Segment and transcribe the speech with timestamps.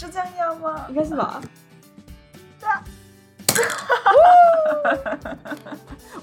[0.00, 0.86] 就这样吗？
[0.88, 1.42] 应该是吧。
[2.58, 2.82] 对啊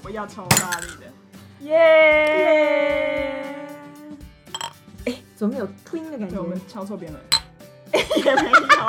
[0.02, 1.06] 我要超大力的，
[1.60, 1.76] 耶！
[5.06, 6.34] 哎，怎么没有 twin 的感觉？
[6.34, 7.20] 对，我们敲错边了，
[7.92, 8.58] 也没有。
[8.66, 8.88] 好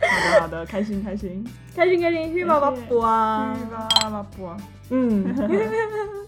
[0.00, 4.56] 的，好的，开心，开心，开心，开心，去吧吧不啊，去吧吧不啊。
[4.90, 5.32] 嗯。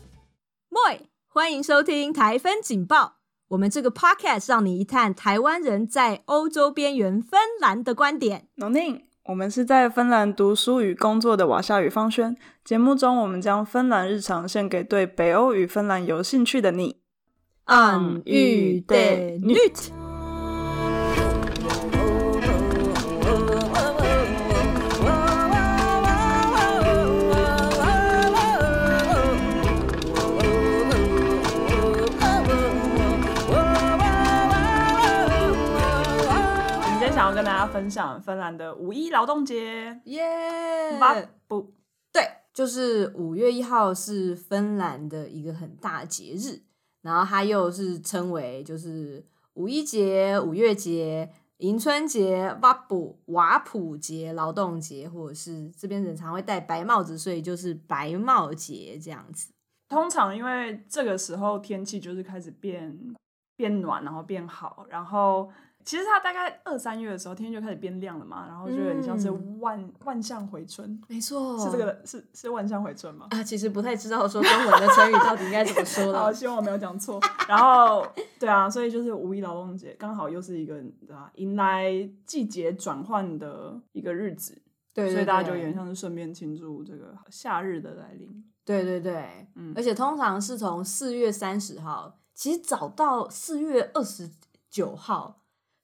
[0.70, 3.17] Moi，欢迎收听台风警报。
[3.48, 8.46] 我们这个 podcast 让你一探台湾人在欧洲边缘芬兰的观点。
[8.56, 9.02] n o n i n。
[9.24, 12.36] 我们是在芬兰读书与工作的瓦夏与方轩。
[12.64, 16.96] 节目中，我们将芬兰日常献给对北欧与芬兰有兴趣的你。
[17.66, 19.97] On y det nyt。
[37.38, 40.24] 跟大家分享芬兰的五一劳动节，耶
[40.98, 41.28] Yeah！
[41.46, 41.72] 不，
[42.12, 46.62] 对，就是五月一号是芬兰的一个很大的节日，
[47.02, 59.52] 然后它又是称为就是五一节、五月节、迎春节、瓦普瓦普节、劳动节，或者是这边人常会戴白帽子，所以就是白帽节这样子。
[59.88, 62.98] 通常因为这个时候天气就是开始变
[63.56, 65.48] 变暖，然后变好，然后。
[65.88, 73.26] 其实它大概二三月的时候，天就开始变亮了嘛，然后就有点像是万、嗯、万象回春，没错，是这个是是万象回春吗？
[73.30, 76.18] 啊，其实不太知道说中文的成语到底应该怎么说了。
[76.28, 77.18] 好，希望我没有讲错。
[77.48, 78.06] 然后，
[78.38, 80.76] 对啊，所以就是五一劳动节刚好又是一个
[81.10, 81.90] 啊，迎来
[82.26, 84.60] 季节转换的一个日子，
[84.92, 88.28] 对，对，对，所以大家就有点像是顺便庆祝这个夏日的来临。
[88.62, 94.28] 对对对，嗯，而且通常是从四月三十号，其实早到四月二十
[94.68, 95.37] 九号。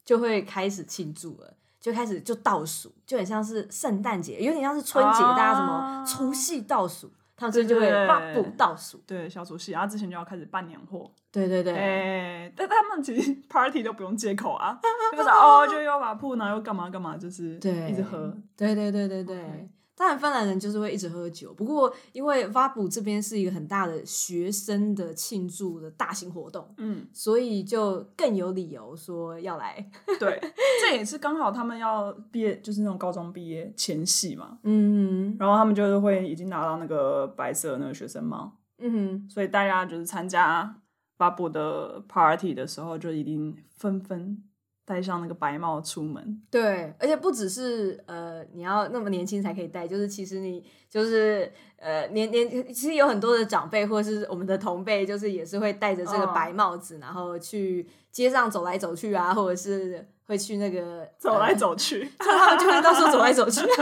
[0.05, 14.79] 就会开始庆祝了，就开始就倒数，就很像是圣诞节，有点像是春节，啊、大家什么除夕倒数，他们这就会发布倒数，对小除夕，然后之前就要开始办年货，对对对，哎，但他们其实 party 都不用借口啊，
[15.17, 19.37] 就是哦，就又把铺，然后又干嘛干嘛，就是对，一直喝，对对对对对。
[19.37, 19.69] Okay.
[19.97, 21.55] 当然，芬兰人就是会一直喝酒。
[21.55, 29.89] 不过，因为 Vappu 这边是一个很大的学生的庆祝的大型活动，嗯，所以就更有理由说要来。
[30.19, 30.41] 对，
[30.81, 40.81] 这也是刚好他们要毕业，就是那种高中毕业前夕嘛，嗯哼，然后他们就是会已经拿到那个白色的那个学生帽，嗯哼，所以大家就是参加
[41.19, 44.43] Vappu 的 party 的时候，就一定纷纷。
[44.87, 63.63] 戴上那个白帽出门，对，而且不只是呃，你要那么年轻才可以戴，就是其实你就是呃年年，其实有很多的长辈或者是我们的同辈，就是也是会戴着这个白帽子，哦、然后去街上走来走去啊，或者是会去那个走来走去， 呃、他们就会到处走来走去，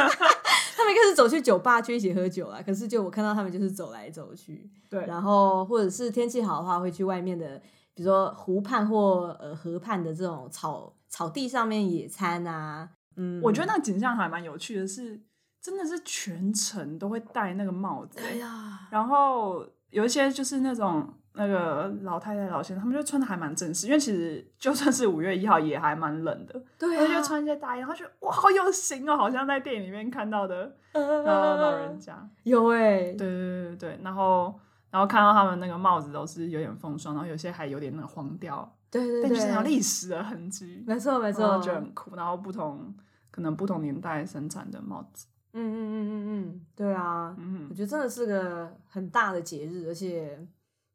[0.77, 7.61] 他们一开始走去酒吧去一起喝酒啊，可是就我看到他们就是走来走去，对，然后或者是天气好的话会去外面的。
[7.95, 15.21] 比如说湖畔或呃河畔的这种草草地上面野餐啊，嗯，我觉得那个景象还蛮有趣的是，是
[15.61, 18.89] 真的是全程都会戴那个帽子，对呀。
[18.91, 34.59] 然后有一些就是那种那个老太太、老先生，他们就穿的还蛮正式，因为其实就算是五月一号也还蛮冷的，对啊，就穿一些大衣，然后觉得哇好有型哦，好像在电影里面看到的呃老人家有哎、欸，对对对对对，然后。
[34.93, 40.85] 然后看到他们那个帽子都是有点风霜，然后有些还有点那个黄掉，对对对，就是有历史的痕迹。
[40.87, 42.15] 没错没错，就很酷。
[42.15, 42.95] 然后不同
[43.31, 50.39] 可能不同年代生产的帽子，嗯嗯嗯嗯嗯，对啊，嗯，我觉得真的是个很大的节日，而且，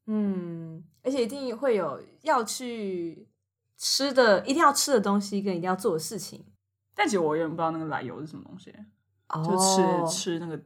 [0.05, 3.27] 嗯，而且一定会有要去
[3.77, 6.45] 吃的，一定要吃的东西跟一定要做的事情。
[6.93, 8.71] 但其实我有点不知道那个奶油是什么东西，
[9.29, 10.61] 哦、就吃吃那个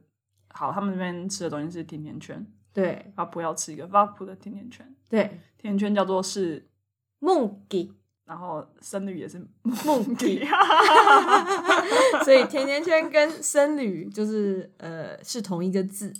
[0.50, 2.46] 好，他们那边吃的东西是甜甜圈。
[2.72, 4.94] 对，啊，不要吃一个 Vappu 的甜甜圈。
[5.10, 5.24] 对，
[5.58, 6.66] 甜甜圈叫做是
[7.20, 7.90] Munkki，
[8.24, 10.46] 然后僧侣也是 Munkki，
[12.24, 16.14] 所以甜甜圈跟僧侣就是呃是同一个字。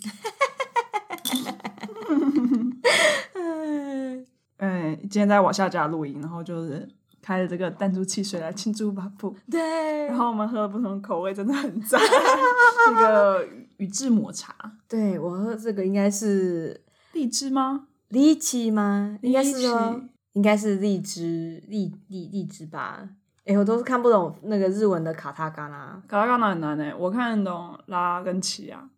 [4.57, 6.87] 嗯， 今天在瓦夏家录音，然后就是
[7.19, 9.33] 开了这个弹珠汽水来庆祝 Vappu。
[9.49, 11.99] 对，然后我们喝了不同口味，真的很赞。
[12.85, 13.47] 这个。
[13.83, 14.55] 宇治抹茶，
[14.87, 17.87] 对，我喝这个应该是荔枝吗？
[18.07, 19.19] 荔枝吗？
[19.21, 20.01] 应该是说，
[20.31, 23.09] 应该是荔枝，荔荔荔枝吧？
[23.43, 28.89] 哎，我都是看不懂那个日文的卡塔嘎拉，卡塔嘎拉很难诶，我看得懂拉跟奇啊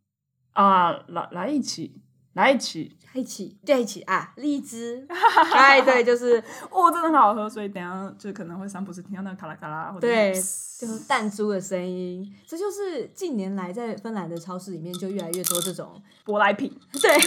[0.53, 1.99] 啊，来来一起，
[2.33, 4.33] 来一起，来一起，在一起啊！
[4.35, 5.05] 荔枝，
[5.53, 6.37] 哎，对，就是
[6.69, 12.29] 哦，真的很好喝，所以等下就可能会三不时听到那个咔啦咔啦，或者对，就是弹珠的声音。
[12.45, 16.69] 这就是近年来在芬兰的超市里面就越来越多这种舶来品，
[17.01, 17.17] 对，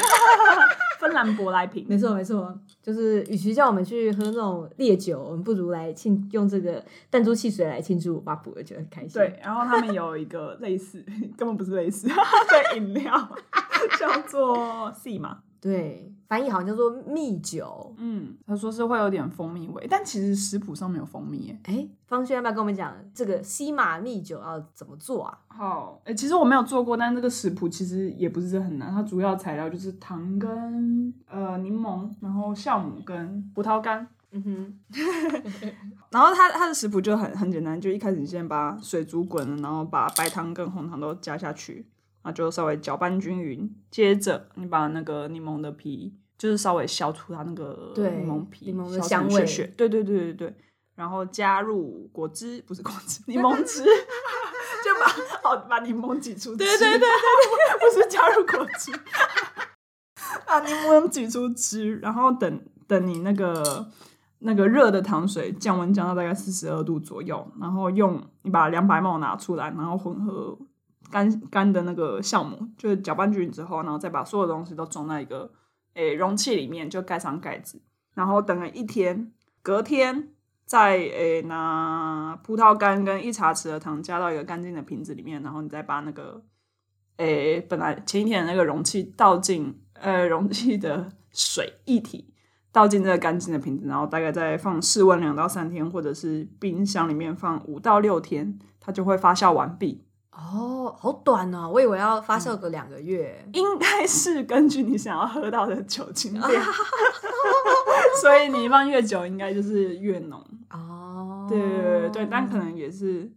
[1.01, 9.13] 芬兰舶来品，没错没错，就是与其叫我们去喝那种烈酒，我们不如来庆用这个弹珠汽水来庆祝巴布，我觉得很开心。
[9.13, 11.03] 对，然后他们有一个类似，
[11.37, 13.29] 根本不是类似，对，饮料。
[13.97, 17.95] 叫做 C 嘛，对，翻译好像叫做蜜酒。
[17.99, 21.61] 嗯，他说是会有点蜂蜜味，但其实食谱上没有蜂蜜耶。
[21.65, 25.39] 哎、欸，方轩要不要跟我们讲这个西马蜜酒要怎么做啊？
[25.49, 28.93] 好，哎、欸，其实我没有做过，但这个食谱其实也不是很难。
[28.93, 34.07] 它主要材料就是糖跟呃柠檬，然后酵母跟葡萄干。
[34.31, 34.75] 嗯哼，
[36.11, 41.87] 然后它它的食谱就很很简单，就一开始你先把水煮滚了，然后把白糖跟红糖都加下去。
[42.33, 49.45] 就稍微搅拌均匀，接着你把那个柠檬的皮，就是稍微削出它那个柠檬皮、柠檬的香味，
[49.77, 50.55] 对对对对对，
[50.95, 53.83] 然后加入果汁，不是果汁，柠檬汁，
[54.85, 58.93] 就把哦把柠檬挤出汁，对对对对对，不是加入果汁，
[60.47, 63.89] 把柠檬挤出汁，然后等等你那个
[64.41, 70.59] 那个热的糖水降温降到大概四十二度左右，然后用你把两百 ml 拿出来，然后混合。
[71.11, 75.51] 干干的那个酵母，就是搅拌均匀之后，然后再把所有东西都装在一个
[75.95, 77.83] 诶、容器里面，就盖上盖子，
[78.15, 79.33] 然后等了一天，
[79.63, 80.29] 隔天
[80.65, 86.43] 再诶、拿葡萄干跟一茶匙的糖加到一个干净的瓶子里面，然后你再把那个
[87.17, 92.33] 诶、本来前一天的那个容器倒进呃容器的水液体
[92.71, 100.05] 倒进这个干净的瓶子，然后大概再放室温两到三天，或者是冰箱里面放五到六天，它就会发酵完毕。
[100.39, 101.69] 哦，好短哦！
[101.69, 106.49] 我以为要发酵个两个月，应该是根据你想要喝到的酒精量，
[108.23, 110.41] 所以你放越久，应该就是越浓
[110.71, 111.47] 哦。
[111.51, 113.31] 对对对，但可能也是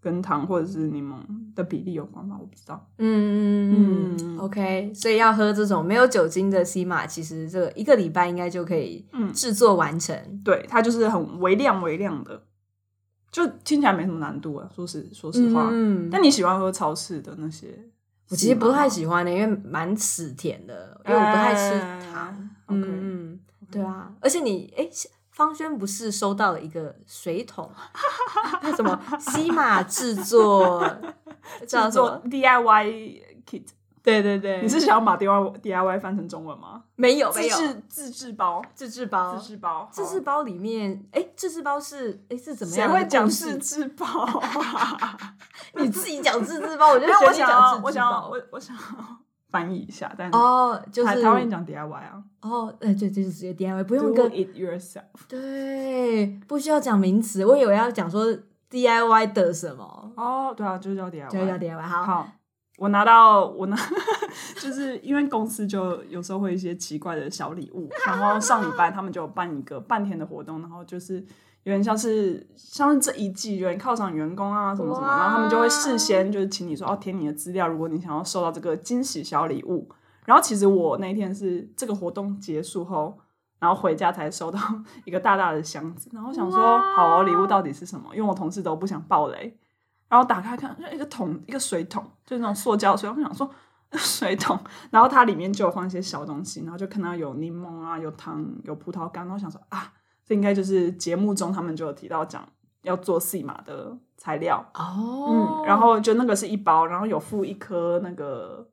[0.00, 1.16] 跟糖或者是柠檬
[1.54, 2.88] 的比例有关吧，我不知道。
[2.96, 10.16] 嗯嗯嗯，OK，所以要喝这种没有酒精的西马，其实这个一个礼拜应该就可以制作完成。
[10.16, 12.42] 嗯、对，它就是很微量微量的。
[13.32, 15.68] 就听起来没什么难度啊，说实说实话。
[15.72, 17.68] 嗯，但你喜欢喝超市的那些？
[18.28, 21.80] 我其实不太喜欢的，因为蛮死甜的，因为我不太吃
[22.12, 22.50] 糖。
[22.68, 23.40] 嗯嗯，
[23.70, 24.88] 对啊，而且你哎，
[25.30, 27.70] 方轩不是收到了一个水桶，
[28.62, 30.86] 那什么西马制作
[31.66, 33.20] 叫做 DIY
[33.50, 33.64] kit。
[34.02, 36.82] 对对对，你是想要把 D I D I Y 翻成中文吗？
[36.96, 42.90] 没有，没有，自制自制包，自制包，自制包，自制包里面，哎，自制包是哎是怎么样？
[42.90, 44.42] 谁会讲自制包？
[45.78, 48.82] 你自己讲自制包，我就觉得我想要，我想要，我我想要
[49.50, 58.26] 翻译一下，但哦，就是台湾讲 D I Y 啊，哦，哎，对，就是直接 D I Y，不用跟 it yourself，对，不需要讲名词，我以为要讲说
[58.68, 60.12] D I Y 的什么？
[60.16, 62.26] 哦，对啊，就是叫 D I Y，就叫 D I Y，好。
[62.78, 63.76] 我拿到我拿，
[64.60, 71.16] 就是因为公司就有时候会一些奇怪的小礼物， 然后上礼拜他们就办一个半天的活动，然后就是
[71.64, 79.88] 有点像是像是这一季有点犒赏员工啊什么什么，然后他们就会事先就是请你说哦填你的资料，如果你想要收到这个惊喜小礼物。
[80.24, 83.18] 然后其实我那天是这个活动结束后，
[83.58, 84.58] 然后回家才收到
[85.04, 88.06] 一个大大的箱子，然后想说好哦，礼物到底是什么？
[88.14, 89.56] 因为我同事都不想爆雷。
[90.12, 93.08] 然后打开看，一个桶，一个水桶，就是那种塑胶水。
[93.08, 93.50] 我想说
[93.96, 94.58] 水桶，
[94.90, 99.24] 然后它里面就有放一些小东西，然后就看到有柠檬啊，有糖，有葡萄干。
[99.24, 99.90] 然后想说啊，
[100.22, 102.46] 这应该就是节目中他们就有提到讲
[102.82, 105.28] 要做西马的材料哦。
[105.30, 108.68] 嗯，然后就那个是一包，然后有附一颗那个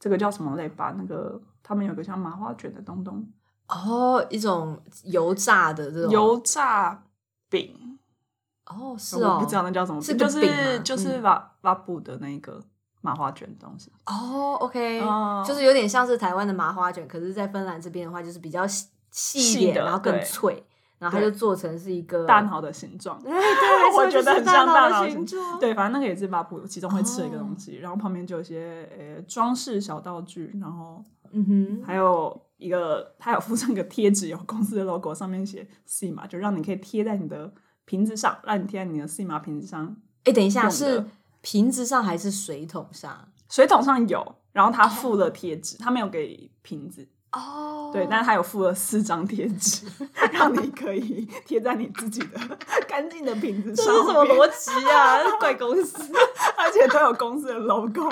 [0.00, 0.92] 这个叫什么类吧？
[0.98, 3.24] 那个他们有个像麻花卷的东东
[3.68, 7.04] 哦，一种油炸的这种油炸
[7.48, 7.96] 饼。
[8.66, 12.60] 哦，是哦，我不知道那叫什么，是就是就是瓦瓦布的那个
[13.02, 13.92] 麻花卷东西。
[14.06, 15.00] 哦，OK，
[15.46, 20.64] 就是有点像是台湾的麻花卷，可是，在芬兰这边的话，就是比较细细一点，然后更脆，
[20.98, 23.20] 然后它就做成是一个大脑的形状。
[23.22, 23.30] 对，
[23.96, 25.60] 我觉得很像大脑的形状。
[25.60, 37.52] 对，反正那个也是巴布其中会吃的一个东西，然后旁边就有一些呃装饰小道具，然后嗯哼，还有一个它有附上一个贴纸，有公司的 logo，上面写 “C” 嘛，就让你可以贴在你的。
[37.84, 39.96] 瓶子上，让你贴在你的西马瓶子上。
[40.24, 41.04] 哎，等一下，是
[41.40, 43.28] 瓶子上还是水桶上？
[43.48, 47.06] 水桶上有，然后他附了贴纸， 他没有给瓶子。
[47.32, 49.84] 哦，对，但是他有附了四张贴纸，
[50.32, 52.38] 让你可以贴在你自己的
[52.88, 53.86] 干净的瓶子上。
[53.86, 55.18] 这是什么逻辑啊？
[55.40, 55.98] 怪公司，
[56.56, 58.08] 而且都有公司的 logo。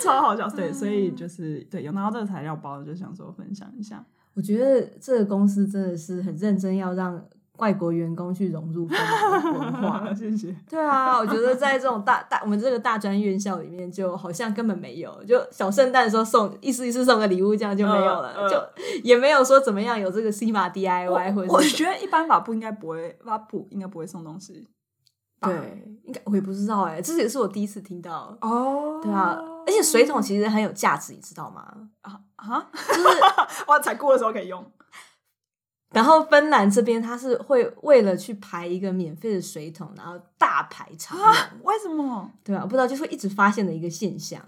[0.00, 0.48] 超好笑。
[0.48, 4.04] 对，所以就是对，有拿到这个材料包，就想说分享一下。
[4.32, 7.22] 我觉得这个公司真的是很认真，要让。
[7.58, 10.54] 外国员工去融入芬兰的文化， 谢谢。
[10.68, 18.62] 对啊，我觉得在这种大大我们这个大专院校里面，就好像根本没有，就小圣诞的时候送一次一次送个礼物，这样就没有了，呃呃、就
[19.02, 24.66] 也没有说怎么样有这个 CMA DIY 或者我觉得一般法布应该不会，法布应该不会送东西。
[25.40, 25.52] 对，
[26.04, 29.00] 应该我也不知道哎、欸，这也是我第一次听到哦。
[29.00, 31.64] 对啊，而且水桶其实很有价值，你知道吗？
[32.02, 33.08] 啊啊，就是
[33.68, 34.64] 哇，采购的时候可以用。
[35.90, 41.34] 然后芬兰这边，他是会为了去排一个免费的水桶，然后大排长龙。
[41.62, 42.30] 为什么？
[42.44, 44.40] 对啊，不知道，就是会一直发现的一个现象，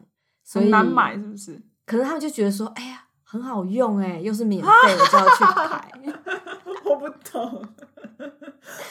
[0.44, 1.60] 所以很难买是不是？
[1.86, 5.90] 可能他们就觉得说，哎呀，很好用哎，又是免 费的，就要去排。
[6.84, 7.64] 我不懂，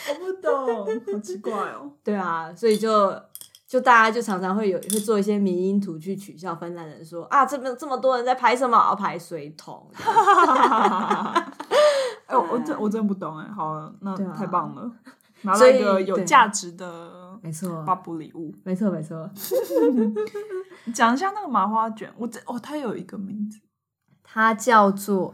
[0.09, 1.91] 我不懂，好奇怪哦。
[2.03, 3.13] 对啊，所以就
[3.67, 8.75] 就大家就常常会有会做一些迷因图去取笑芬兰人说，说啊，这么这么多人在排什么？
[8.77, 9.85] 要排水桶。
[12.29, 14.91] 哎、欸，我真我真不懂哎，好，那太棒了，
[15.41, 19.27] 拿了一个有价值的，没错，发布礼物，没错没错。
[20.93, 23.59] 讲一下那个麻花卷，我这哦，它有一个名字，
[24.21, 25.33] 它叫做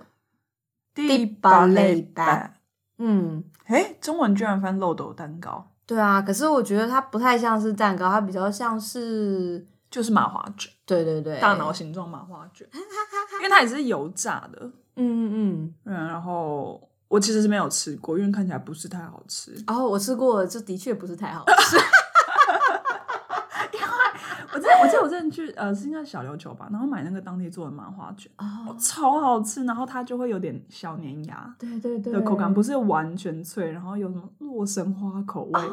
[0.93, 2.55] 蒂巴类蛋，
[2.97, 14.71] 嗯，哎、欸，中文居然翻漏斗蛋糕，对啊，可是我觉得它不太像是蛋糕，它比较像是就是麻花卷，对对对，大脑形状麻花卷， 因为它也是油炸的。
[14.97, 15.73] 嗯嗯。
[15.83, 19.55] 嗯，然后我其实是没有吃过，因为看起来不是太好吃。
[19.67, 21.77] 哦、我吃过，这的确不是太好吃。
[23.73, 23.85] 因为
[24.53, 35.71] 我记得我记得我之前去呃是应该小琉球吧，然后买那个当地做的麻花卷，哦，超好吃，然后它就会有点小粘牙，对对对，的口感不是完全脆，然后有什么洛神花口味，哦，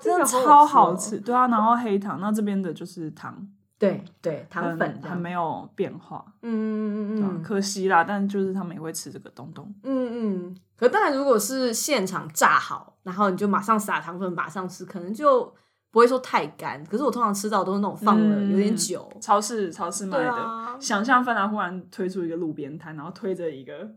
[0.00, 3.48] 真的超好吃，对啊，然后黑糖，那这边的就是糖。
[3.82, 8.04] 对对，糖粉还没有变化，嗯嗯嗯嗯，可惜啦。
[8.04, 10.56] 但就是他们也会吃这个东东，嗯嗯。
[10.76, 15.52] 可当然，如果是现场炸好，然后你就马上撒糖粉，马上吃，可能就
[15.90, 16.84] 不会说太干。
[16.86, 20.78] 可是我通常吃到都是那种放了有点久，超市超市卖的。
[20.78, 23.88] 想象芬兰忽然推出一个路边摊，然后推着一个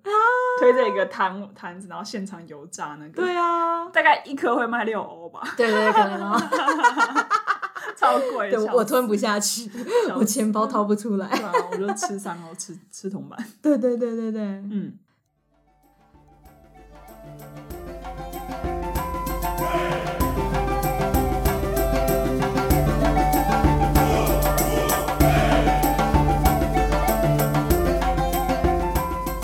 [0.59, 5.41] 推着一个摊摊子，然后现场油炸那个，对啊，大概一颗会卖六欧吧。
[5.55, 6.35] 对对对，可能哦。
[7.97, 9.71] 超贵，对，我吞不下去，
[10.17, 11.29] 我钱包掏不出来。
[11.29, 13.39] 对啊，我就吃三欧，吃吃铜板。
[13.63, 14.99] 对对对对对，嗯。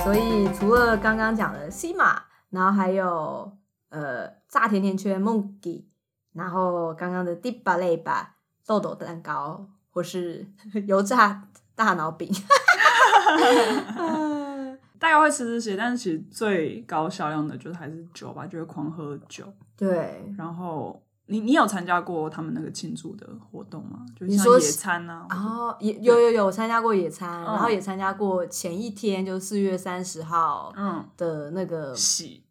[0.03, 3.49] 所以除了刚刚讲的西马，然后还有
[3.89, 5.87] 呃炸甜甜圈梦吉，
[6.33, 8.35] 然后刚刚的迪巴雷巴。
[8.65, 10.45] 豆豆蛋糕，或是
[10.87, 12.29] 油炸大脑饼，
[14.99, 19.45] 大家会吃这些，但是其实最高销量的就是还是酒吧，就是狂喝酒。
[19.75, 24.05] 对，然后你你有参加过他们那个庆祝的活动吗？
[24.15, 25.25] 就是像野餐啊？
[25.31, 32.43] 哦，也有有有参加过野餐，然后也参加过前一天，就四月三十号，嗯的那个喜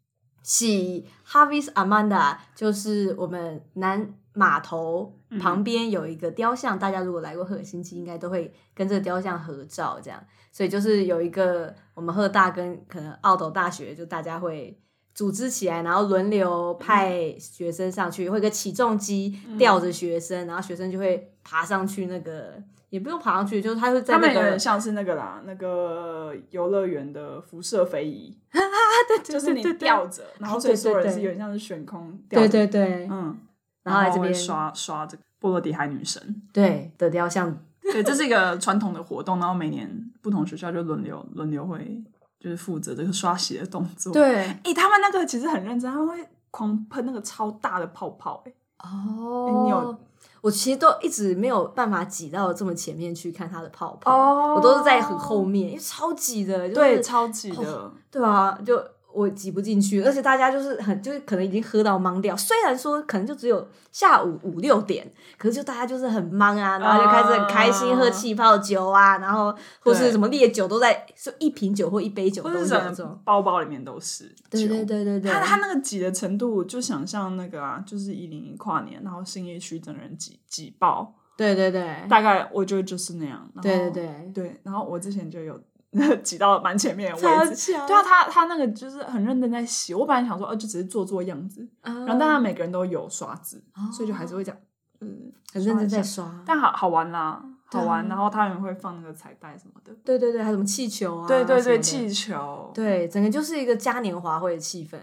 [0.42, 4.12] 喜 Harvey's Amanda，就是我们南。
[4.32, 10.22] 码头旁边有一个雕像，嗯、大家如果来过赫尔辛基，应该都会跟这个雕像合照，这样。
[10.52, 14.78] 所以就是有一个我们赫大跟可能奥斗大学，就大家会
[15.14, 22.06] 组织起来，然后轮流派学生上去，嗯、会有个起重机吊着学生，嗯、然后学生就会爬上去。
[22.06, 22.54] 那个
[22.88, 28.36] 也不用爬上去，就是他会在那个有点像是那个啦，那个游乐园的辐射飞仪，
[29.22, 33.38] 就是你吊着，然后所以所有人是有点像是悬空吊对对，嗯。
[33.82, 39.38] 然后来这边刷刷这个波罗的海女神对的雕像， 对，这是一个传统的活动。
[39.38, 42.02] 然后每年不同学校就轮流轮流会
[42.38, 44.12] 就是负责这个刷洗的动作。
[44.12, 48.42] 对，哎，他们那个其实很认真，他们会狂喷那个超大的泡泡。
[48.46, 48.52] 哎，
[48.84, 49.98] 哦，你有，
[50.42, 58.82] 我其实都一直没有办法挤到这么前面去看它的泡泡，哦，我都是在很后面，因为超挤的，对，超挤的，对啊，就。
[59.12, 62.36] 我挤不进去，而且大家就是很就是可能已经喝到懵掉。
[62.36, 74.32] 虽然说可能就只有下午五六点，可是就大家就是很懵啊，然后就开始很开心喝气泡酒啊，然后或是什么烈酒都在，就一瓶酒或一杯酒都有这种，包包里面都是。
[74.48, 81.14] 对对对对对，他他那个挤的程度，就想象那个啊，就是一零一跨年，然后信义区整人挤挤爆。
[81.36, 83.50] 对对对，大概我觉得就是那样。
[83.62, 85.60] 对对对对，然后我之前就有。
[86.22, 89.92] 挤到蛮前面的位置，对啊，他他那个就是很认真在洗。
[89.92, 94.56] 我本来想说，哦，就只是做做样子，然后但他每个人都有刷子，所以就还是会讲，
[95.00, 96.42] 嗯，很认真在刷。
[96.46, 98.06] 但好好玩啦，好玩。
[98.06, 99.92] 然后他们会放那个彩带什么的。
[100.04, 101.26] 对对对，还有什么气球啊？
[101.26, 102.70] 对对对，气球。
[102.72, 104.96] 对，整个就是一个嘉年华会的气氛。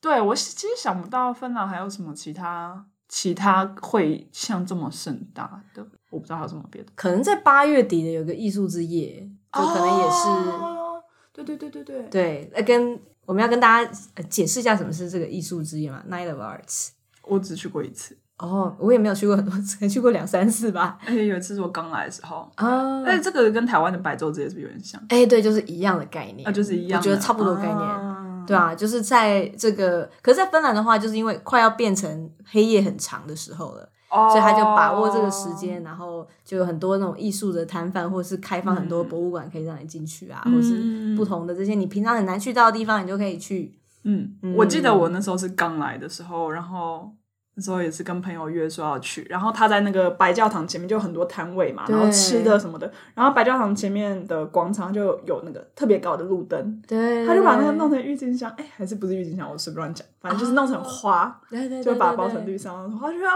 [0.00, 6.90] 对，我其实想不到芬兰还有什么其他其他会像这么盛大的，我不知道还有什么别的。
[6.94, 10.28] 可能在八月底的有个艺术之夜，就可能也是。
[10.28, 12.02] 哦、对对对对对。
[12.10, 13.90] 对，来跟我们要跟大家
[14.28, 16.90] 解释一下什么是这个艺术之夜嘛？Night of Arts。
[17.22, 18.16] 我只去过一次。
[18.38, 20.98] 哦，我也没有去过很多次， 去过两三次吧。
[21.06, 23.02] 而且有一次是我刚来的时候啊。
[23.04, 25.00] 但是，这个跟台湾的白昼之夜是不是有点像？
[25.08, 26.46] 哎，对，就是一样的概念。
[26.48, 27.78] 啊，就是一样，我觉得差不多概念。
[27.78, 34.30] 啊对啊，就是在这个，可是，在芬兰的话，就是因为快要变成黑夜很长的时候了，oh.
[34.30, 43.74] 所以他就把握这个时间，然后就有很多那种艺术的摊贩，或者是开放很多博物馆可以让你进去啊，嗯、或是不同的这些你平常很难去到的地方，你就可以去。
[44.04, 47.12] 嗯，嗯我记得我那时候是刚来的时候，然后。
[47.56, 59.48] 那时候也是跟朋友约说要去，然后他在那个白教堂前面就有很多摊位嘛，然后吃的什么的，然后白教堂前面的广场就有那个特别高的路灯，对，他就把那个弄成郁金香，哎，还是不是郁金香？
[59.48, 63.30] 我随便乱讲，反正就是弄成花，对对，就把它包成绿色，然后觉得哇，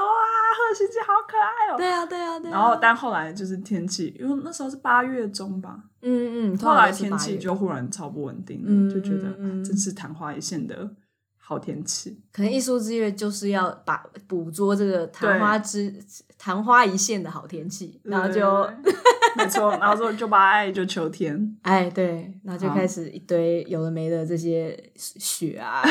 [0.54, 2.50] 贺喜节好可爱哦，对啊对啊对。
[2.50, 9.30] 然后但后来就是天气，因为那时候是八月中吧，嗯嗯，后来天气就忽然超不稳定了，就觉得
[9.64, 10.90] 真是昙花一现的。
[11.40, 15.94] 好天气，可能艺术之月就是要把捕捉这个昙花之
[16.36, 18.70] 昙花一现的好天气，然后就
[19.36, 25.82] 没错，然后说就把爱就秋天， 哎对，然后就开始一堆有的没的这些雪啊，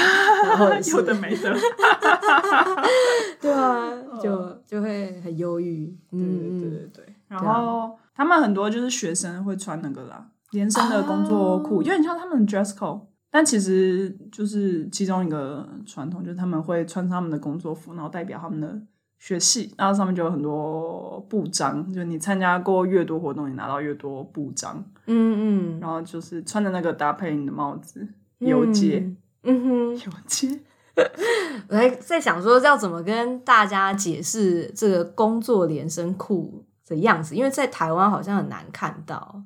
[0.46, 1.56] 然后 有的没的，
[3.41, 3.91] 对啊，
[4.22, 13.01] 就就会很忧郁，嗯对对对，然后他们很多就是学生会穿那个啦，连身的工作裤，有点像他们的 dress code。
[13.29, 18.82] 但其实就是其中一个传统，就是他们会穿他们的工作服，然后代表他们的
[19.17, 24.83] 学系，然后上面就有很多布章，就你参加过越多活动，你拿到越多布章。
[25.07, 25.79] 嗯嗯。
[25.79, 28.07] 然后就是穿着那个搭配你的帽子
[28.39, 29.12] 游街。
[29.43, 30.59] 嗯哼，游街。
[31.69, 39.43] 我还在想说要怎么跟大家解释这个工作连身裤的样子，因为在台湾好像很难看到。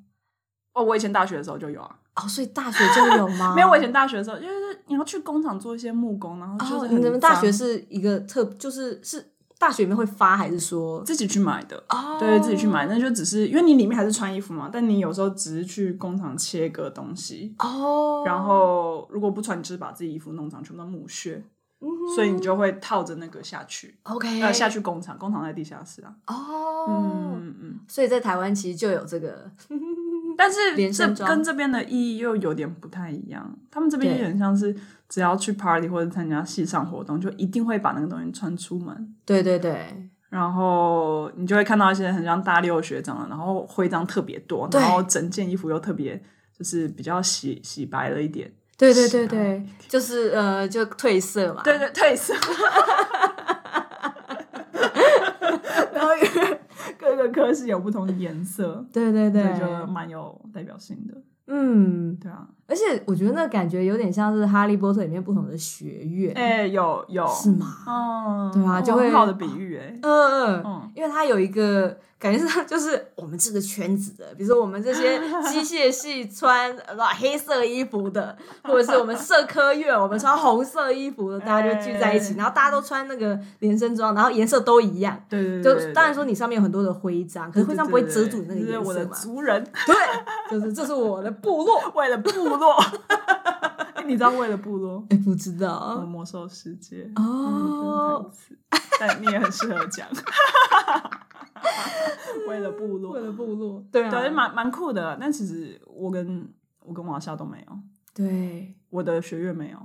[0.73, 1.97] 哦，我以前大学的时候就有啊。
[2.15, 3.53] 哦，所以大学就有吗？
[3.55, 9.31] 没有，我以前大学的时候，就是你要去工厂做一些木工，然后就是你们大学是一个特，就是是
[9.61, 11.77] 大学里面会发，还是说自己去买的？
[11.89, 18.23] 哦，对，自己去买，那就只是因为你里面还是穿衣服嘛，但你有时候只是去工厂切割东西哦。
[18.25, 21.43] 然后如果不穿，你就是把自己衣服弄脏，全部都木屑，
[22.15, 23.95] 所以你就会套着那个下去。
[24.03, 26.15] OK，呃，下去工厂，工厂在地下室啊。
[26.25, 29.51] 哦，嗯嗯嗯，所以在台湾其实就有这个。
[30.43, 33.47] 但是这跟这边的意义又有点不太一样。
[33.69, 34.75] 他们这边有点像是
[35.07, 39.15] 只要去 party 或者参加系上活动，就一定会把那个东西穿出门。
[39.23, 40.09] 对对对。
[40.31, 46.19] 然后你就会看到一些很像大六学长，然后徽章特别多，然后整件衣服又特别
[46.57, 48.51] 就是比较洗洗白了一点。
[48.75, 51.61] 对对对对，就是呃，就褪色嘛。
[51.63, 52.33] 对对，褪色。
[55.93, 56.09] 然后。
[56.97, 61.21] 各个科系有不同的颜色，对对对，就蛮有代表性的。
[61.47, 66.33] 嗯，对啊，而且我觉得那感觉有点像是《哈利波特》里面不同的学院。
[66.35, 67.67] 哎、欸，有有是吗？
[67.85, 69.99] 嗯，对啊，就会很好的比喻哎。
[70.01, 71.97] 嗯嗯嗯，因为它有一个。
[72.21, 76.71] 感觉是就是我们这个圈子的，比如说我们这些 机械系穿
[77.19, 85.19] 黑色衣服的，或者是我们社科院我们穿红色衣服的，大家就聚在一起，然后大家都穿那个连身装，然后颜色都一样。
[85.27, 88.83] 对对对，就当然说你上面有很多的徽章，可是徽章不会遮住你那个颜色嘛。
[88.85, 89.95] 我的族人， 对，
[90.51, 92.60] 就是这是我的部落，为了部落。
[94.05, 95.05] 你知道为了部落？
[95.09, 96.01] 哎，不知道。
[96.05, 98.29] 魔兽世界哦，
[98.99, 100.07] 但你也很适合讲。
[102.47, 105.17] 为了部落，为了部落，对啊，对，蛮蛮酷的。
[105.19, 107.79] 但其实我跟我跟王笑都没有，
[108.13, 109.77] 对，我的学院没有，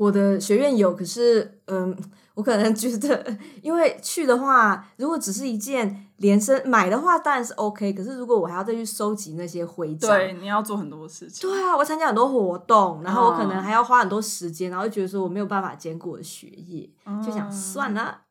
[0.00, 1.94] 我的学院有，可是，嗯，
[2.32, 7.92] 我可能觉得，因为去的话，如果只是一件连身买的话，当然是 OK。
[7.92, 11.46] 可是如果我还要再去收集那些徽章，对，你要做很多事情。
[11.46, 18.22] 对啊，我参加很多活动，然后我可能还要花很多时间，然后就觉得说我没有办法兼顾我的学业，嗯、就想算了。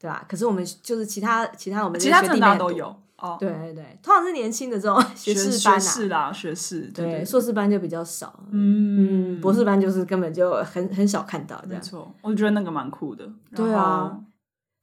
[0.00, 0.24] 对吧？
[0.28, 3.36] 可是我们就是其他其他我们其他政大都有哦。
[3.38, 11.62] 对对对，通常是年轻的这种学士班啊，学士啦，学士对硕士班就比较少，嗯嗯，博士班就是根本就很很少看到。
[11.68, 13.28] 没错，我觉得那个蛮酷的。
[13.54, 14.18] 对啊，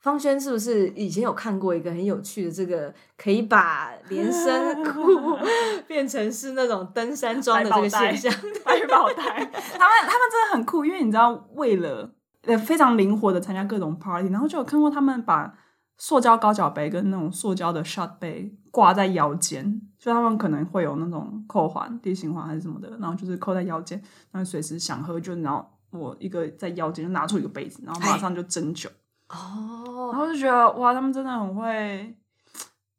[0.02, 5.38] 方轩是不是以前有看过一个很有趣的这个可以把连身裤
[5.88, 8.32] 变成是那种登山装的这个现象？
[8.64, 12.12] 百宝袋，他们他们真的很酷，因为你知道为了。
[12.48, 15.52] 呃，非常灵活的参加各种 party，然后就有看过他们把
[15.98, 28.90] 塑胶高脚杯跟那种塑胶的 shot 杯挂在腰间，就他们可能会有那种扣环、地形环还是什么的，然后就是扣在腰间，然后随时想喝就然后我一个在腰间就拿出一个杯子，然后马上就斟酒。
[29.30, 32.16] 哦，然后就觉得哇，他们真的很会。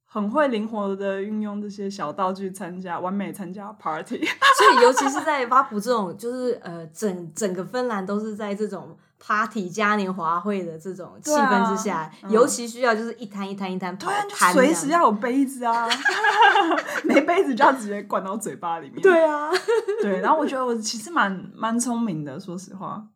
[0.09, 15.89] 很会灵活的运用这些小道具参加完美参加 party，所以尤其是在巴普这种，就是呃整整个芬兰都是在这种 party 嘉年华会的这种气氛之下，啊嗯、尤其需要就是一摊一摊一摊跑摊，随时要有杯子啊，
[17.05, 19.01] 没杯子就要直接灌到嘴巴里面。
[19.01, 19.51] 对啊，
[20.03, 23.07] 对，然后我觉得我其实蛮蛮聪明的，说实话。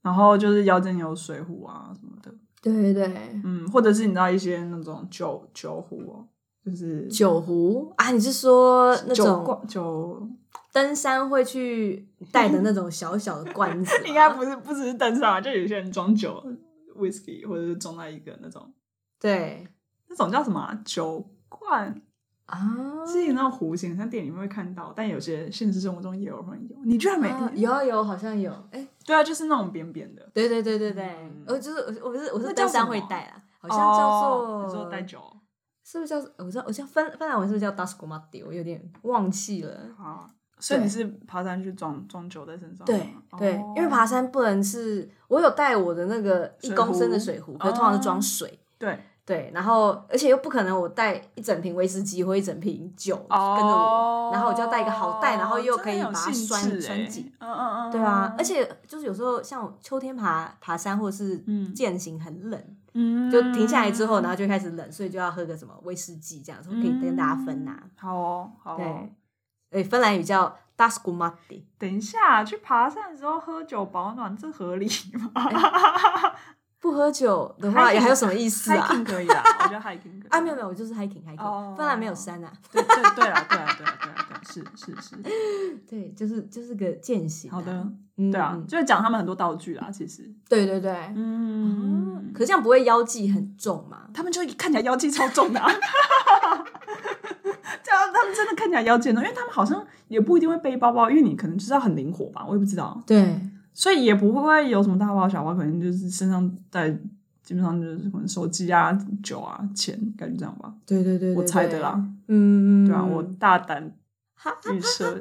[0.00, 2.32] 然后就是腰间有水壶啊什么的。
[2.62, 6.24] 对对对，嗯，或者是你知道一些那种酒酒壶哦，
[6.64, 10.28] 就是酒壶啊，你是说那种酒
[10.72, 13.92] 登山会去带的那种小小的罐子？
[14.06, 16.42] 应该不是，不只是登山啊，就有些人装酒
[16.96, 18.72] ，whisky 或者是装在一个那种，
[19.20, 19.66] 对，
[20.08, 20.80] 那种叫什么啊？
[20.84, 22.02] 酒罐。
[22.46, 26.76] 啊，是有那种弧形，像电影里面会看到，但有些现实生活中也有人有。
[26.82, 27.28] 你居然没？
[27.28, 28.50] 啊、有有，好像有。
[28.70, 30.26] 哎、欸，对啊，就是那种扁扁的。
[30.32, 34.64] 对对对对对，我、嗯、就是我，是我是登山会带啊，好像叫做。
[34.64, 35.20] 你说带酒？
[35.84, 36.16] 是不是叫？
[36.38, 39.74] 我知道，我叫芬芬兰文是不是叫 d a s k o m a t i 我有点忘记了。
[39.98, 42.84] 啊，所以你是爬山去装装酒在身上？
[42.84, 48.58] 对对，哦、因为爬山不能是，我有带我的那个一公升的水壶，可是通常是装水。
[48.78, 48.98] 对。
[49.28, 57.30] 对，然后而且又不可能我带一整瓶威士忌或一整瓶酒跟着我，然后我就要带一个好带，然后又可以把它拴拴紧。
[57.38, 61.36] 嗯嗯嗯，对啊，而且就是有时候像秋天爬爬山或者是
[61.74, 62.58] 健行很冷，
[62.94, 67.78] 嗯，就停下来之后，然后就开始冷，所以就要喝个什么威士忌这样子，可以跟大家分呐。
[67.96, 69.06] 好哦，好哦。
[69.70, 71.62] 对，芬兰语叫 daskumatti。
[71.78, 75.32] 等一下，去爬山的时候喝酒保暖，这合理吗？
[76.80, 82.52] 不喝酒的话，也还有什么意思啊？hiking 可以啊，我觉得 hiking 可以啊， 没有没有，我就是 hiking hiking，芬兰没有山啊。
[82.70, 85.16] 对对对啊，对啊，对啊，对啊，对，是是是，
[85.88, 87.50] 对，就是就是个践行。
[87.50, 87.84] 好的，
[88.16, 90.32] 对啊，就是讲他们很多道具啦，其实。
[90.48, 94.02] 对对对，嗯，可是这样不会腰际很重嘛？
[94.14, 95.60] 他们就看起来腰际超重的，
[97.84, 103.02] 这样他们真的看起来腰间重，因为他们好像也不一定会背包包，因为你可能就是要很灵活吧，我也不知道。
[103.06, 103.40] 对。
[103.74, 106.90] 所以也不会有什么大包小包，可能就是身上带，
[107.44, 110.74] 基本上就是可能手机啊、酒啊、钱，感觉这样吧。
[110.84, 112.02] 对对对，我猜的啦。
[112.26, 113.94] 嗯，对啊，我大胆
[114.72, 115.20] 预设，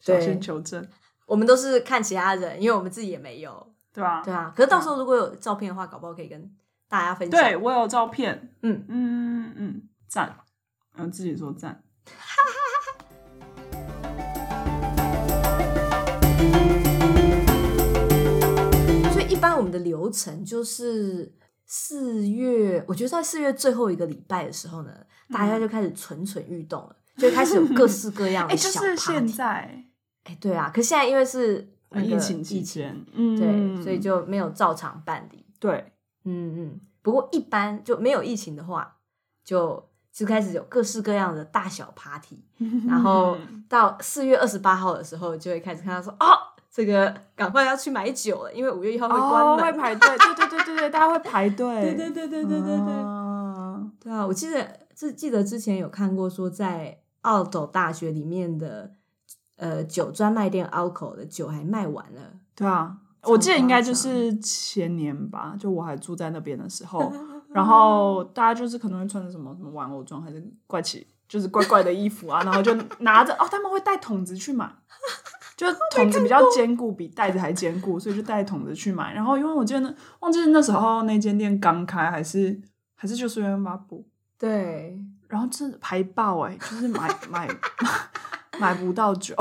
[0.00, 0.82] 小心求证。
[1.26, 4.22] 我们都是看其他人，因为我们自己也没有，对啊？
[4.24, 4.50] 对啊。
[4.56, 6.50] 可是到时候如果有照片的话，搞不好可以跟
[6.88, 7.38] 大家分享。
[7.38, 8.50] 对，我有照片。
[8.62, 10.34] 嗯嗯嗯，赞，
[10.96, 11.82] 嗯，自己说赞。
[19.28, 21.32] 一般我们的流程就是
[21.64, 24.90] 四月，我觉得在四月最后一个礼拜的时候呢，
[25.28, 28.96] 嗯、大家就开始蠢蠢欲动了，就开始有各式各样的 小 party。
[28.96, 29.84] 就是现在，
[30.24, 35.46] 哎，对啊，可现在因为是疫情期间，嗯，对，所以就没有照常办理。
[35.60, 35.92] 对，
[36.24, 36.80] 嗯嗯。
[37.02, 38.96] 不过一般就没有疫情的话，
[39.44, 39.87] 就
[40.18, 42.42] 就开始有各式各样的大小 party，
[42.88, 43.36] 然后
[43.68, 46.26] 到四月二十八号的时候，就会开始看到说哦。
[46.70, 50.08] 这个赶快要去买酒了，因为五月一号会关门，会排队。
[50.16, 51.66] 对对对对对，大家会排队。
[51.82, 52.94] 对对对对对对对。
[53.98, 58.92] 对啊，我记得记记得之前有看过说，在澳洲大学里面的
[59.56, 62.20] 呃酒专卖店 Alco 的酒还卖完了。
[62.54, 67.12] 对啊，我记得应该就是前年吧，就我还住在那边的时候，
[67.58, 74.70] 然后大家就是可能会穿着什么什么玩偶装，还是怪奇，就是怪怪的衣服啊，然后就拿着哦，他们会带桶子去买。
[75.56, 79.12] 就桶子比较坚固，比袋子还坚固，所以就带桶子去买。
[79.12, 82.56] 然后因为我记得那忘记那时候那间店刚开，还是
[82.94, 84.06] 还是就是原发布。
[84.38, 87.48] 对，然后真的排爆哎、欸，就是买买
[88.60, 89.34] 买不到酒。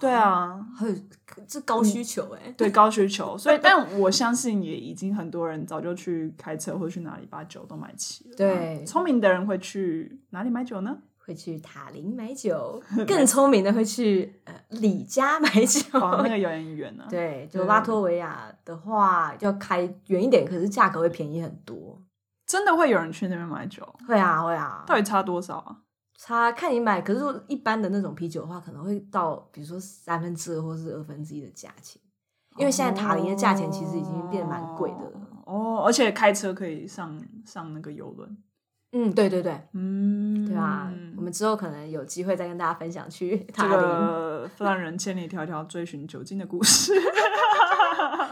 [0.00, 1.08] 哇，对啊，很
[1.46, 3.36] 这高需求哎、欸， 对高需求。
[3.36, 8.36] 所以，但我相信也已经很多人早就去开车或者去哪里把酒都买齐了。
[8.36, 10.98] 对，聪明的人会去哪里买酒呢？
[11.22, 15.80] 会去塔林买酒， 更聪明的会去呃李家买酒。
[15.92, 17.04] 哦，那个有点远呢。
[17.10, 22.02] 对，就拉脱维亚的话，要开远一点，可是价格会便宜很多。
[22.46, 23.86] 真的会有人去那边买酒？
[24.08, 24.82] 会啊，会啊。
[24.84, 25.76] 到底差多少啊？
[26.22, 31.98] 差看你买，可是说一般的那种啤酒的话，可能会到比如说三分之二或是二分之一的价钱。
[32.58, 35.20] 因为现在塔林的价钱其实已经变蛮贵的了。
[35.46, 38.36] 哦，而且开车可以上上那个游轮。
[38.92, 43.72] 嗯，对对对，嗯，对吧，我们之后可能有机会再跟大家分享去塔林。
[43.72, 46.92] 这个 让人千里迢迢追寻酒精的故事。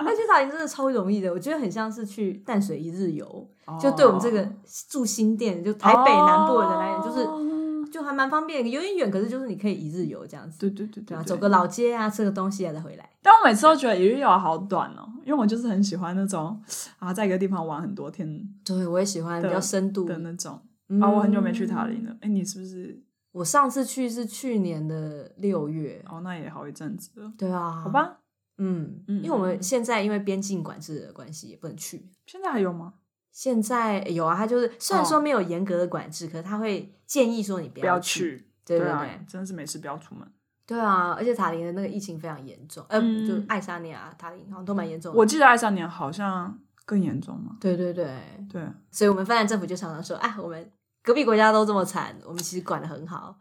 [0.04, 3.48] 而且塔林真的超容易的，我觉得很像是去淡水一日游。
[3.64, 3.80] Oh.
[3.80, 4.46] 就对我们这个
[4.90, 7.57] 住新店，就台北南部的人来讲，就是。
[7.98, 8.04] Oh.
[8.04, 10.56] 就还蛮方便，有点远，可是就是你可以一日游这样子。
[10.60, 13.10] 对对对对，对，对啊，走个老街啊，吃个东西啊，再回来。
[13.20, 16.62] 但我每次都觉得一日游好短哦，因为我就是很喜欢那种
[17.00, 18.48] 啊，在一个地方玩很多天。
[18.64, 20.60] 对，我也喜欢比较深度的那种。
[20.88, 22.16] 嗯、啊，我很久没去塔林了。
[22.20, 23.02] 哎，你是不是？
[23.32, 26.00] 我上次去是去年的六月。
[26.08, 27.32] 哦，那也好一阵子了。
[27.36, 27.82] 对啊。
[27.82, 28.18] 好吧。
[28.58, 32.08] 嗯嗯，因为我们现在因为边境管制的关系，也不能去。
[32.26, 32.94] 现在还有吗？
[33.38, 38.20] 现在有啊，他就是虽然说没有严格的管制，哦、可是他会建议说你不要去。
[38.20, 40.28] 不要去对对对，真的是没事不要出门。
[40.66, 45.18] 对啊，而且塔林的那个疫情非常严重，嗯、呃，就爱沙尼亚、塔林好像都蛮严重的。
[45.20, 47.56] 我记得爱沙尼亚好像更严重嘛。
[47.60, 48.10] 对对对
[48.52, 50.72] 对，所以我们芬兰政府就常常说，哎，我们
[51.04, 53.38] 隔壁国家都这么惨，我们其实管的很好。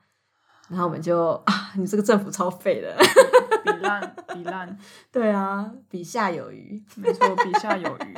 [0.70, 2.96] 然后我们就啊，你这个政府超废的，
[3.66, 4.78] 比烂比烂。
[5.12, 8.16] 对啊，比下有余，没错，比下有余。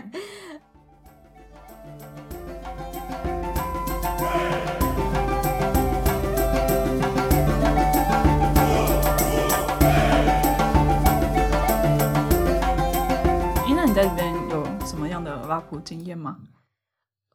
[15.49, 16.39] 挖普经验吗？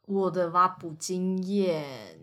[0.06, 2.18] 我的挖普经验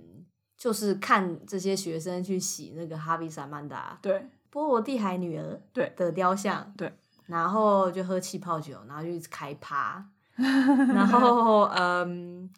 [0.57, 6.93] 就是看这些学生去洗那个哈比萨曼达，对，波罗的海女儿对的雕像，对，
[7.25, 12.49] 然后就喝气泡酒，然后就开趴， 然后嗯，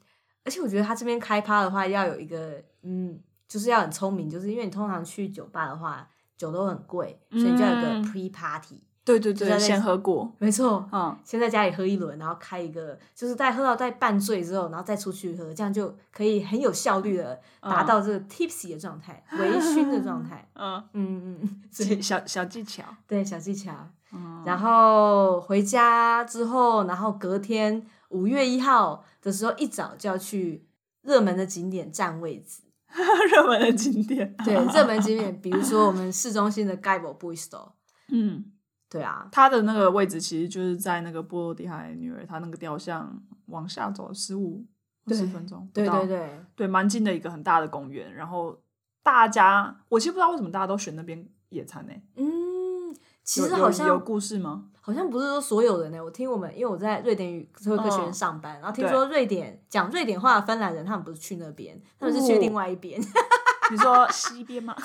[0.44, 8.84] 而且我觉得他这边开趴的话要有一个嗯，就是要很聪明，就是因为你通常去酒吧的话，酒都很贵，所以你就要有个 pre party。
[9.06, 20.82] 对对对，先喝过，没错，嗯，先在家里喝一轮，然后开一个，就是在喝到在半醉之后，然后再出去喝，这样就可以很有效率的达到这个 tipsy 的状态，微醺的状态，嗯。
[20.94, 23.74] 嗯嗯，小小技巧，对，小技巧，
[24.14, 30.66] 嗯，然后回家之后，然后隔天五月一号的时候一早就要去
[31.02, 32.62] 热门的景点占位置，
[33.34, 37.72] 热门的景点，对，热门景点，比如说我们市中心的 Gaivo Puisto，
[38.08, 38.46] 嗯。
[38.94, 43.12] 对啊，他的那个位置其实就是在那个波罗的海女儿，她那个雕像
[43.48, 44.64] 往下走十五
[45.08, 48.14] 二十分钟，对对对对，蛮近的一个很大的公园。
[48.14, 48.56] 然后
[49.02, 51.94] 大家，我其实不知道为什么大家都选那边野餐呢？
[52.18, 54.66] 嗯，其实好像有，有，故事吗？
[54.80, 56.00] 好像不是说所有人呢。
[56.04, 63.02] 我听我们，因为我在瑞典语社会科学院上班，嗯、然后听说瑞典讲瑞典话的芬兰人，他们不是去那边，他们是去另外一边。
[63.02, 63.06] 哦
[63.72, 64.76] 你说西边吗？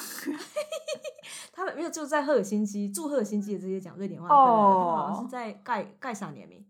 [1.59, 6.64] 他们没有，就在赫尔辛基住赫尔辛基的这些讲瑞典话的人，哦、好像是在盖盖萨涅米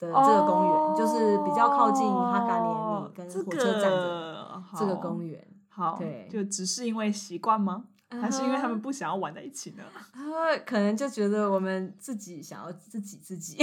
[0.00, 5.46] 的这个公园，哦、就是比较靠近哈嘎涅米跟火车站的这个公园。
[5.68, 7.84] 好，对，就只是因为习惯吗？
[8.20, 9.82] 还是因为他们不想要玩在一起呢？
[10.12, 13.56] 他们可能就觉得我们自己想要自己自己。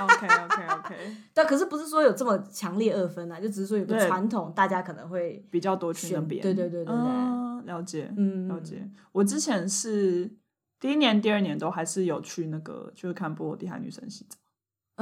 [0.00, 1.16] OK OK OK。
[1.32, 3.40] 但可是不是说有这么强烈二分啊？
[3.40, 6.42] 就只是说有个传统，大家可能会比较多去那边。
[6.42, 6.94] 对对对对对。
[6.94, 8.88] 嗯，了解，嗯，了解。
[9.12, 10.30] 我之前是
[10.78, 14.36] 第一年、第二年都还是有去那个，就是看波罗的海女神洗澡。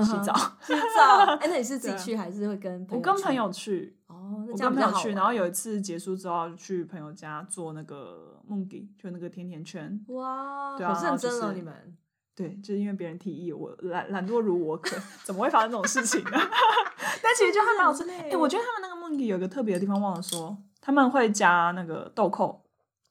[0.02, 1.34] 洗澡，洗澡。
[1.40, 2.98] 哎，那你是自己去还是会跟朋友？
[2.98, 3.96] 我跟朋友去。
[4.08, 10.04] 哦，我跟朋友去，然后有一次结束之后去朋友家做那个梦迪，就那个甜甜圈。
[10.08, 11.96] 哇，好认真哦，你们。
[12.36, 16.30] 对，就是因为别人提议，我懒懒惰如我可， 怎么会发生这种事情呢？
[17.22, 18.02] 但其实就还蛮好吃。
[18.10, 22.63] 哎，我觉得他们那个梦迪有个特别的地方忘了说，他们会加那个豆蔻。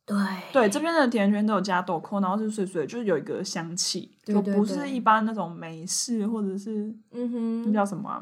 [0.06, 0.18] 对
[0.52, 8.22] 对，这边的甜甜圈都有加豆蔻，然后是碎碎，就是有一个香气，就不是一般那种美式或者是嗯哼，那叫什么啊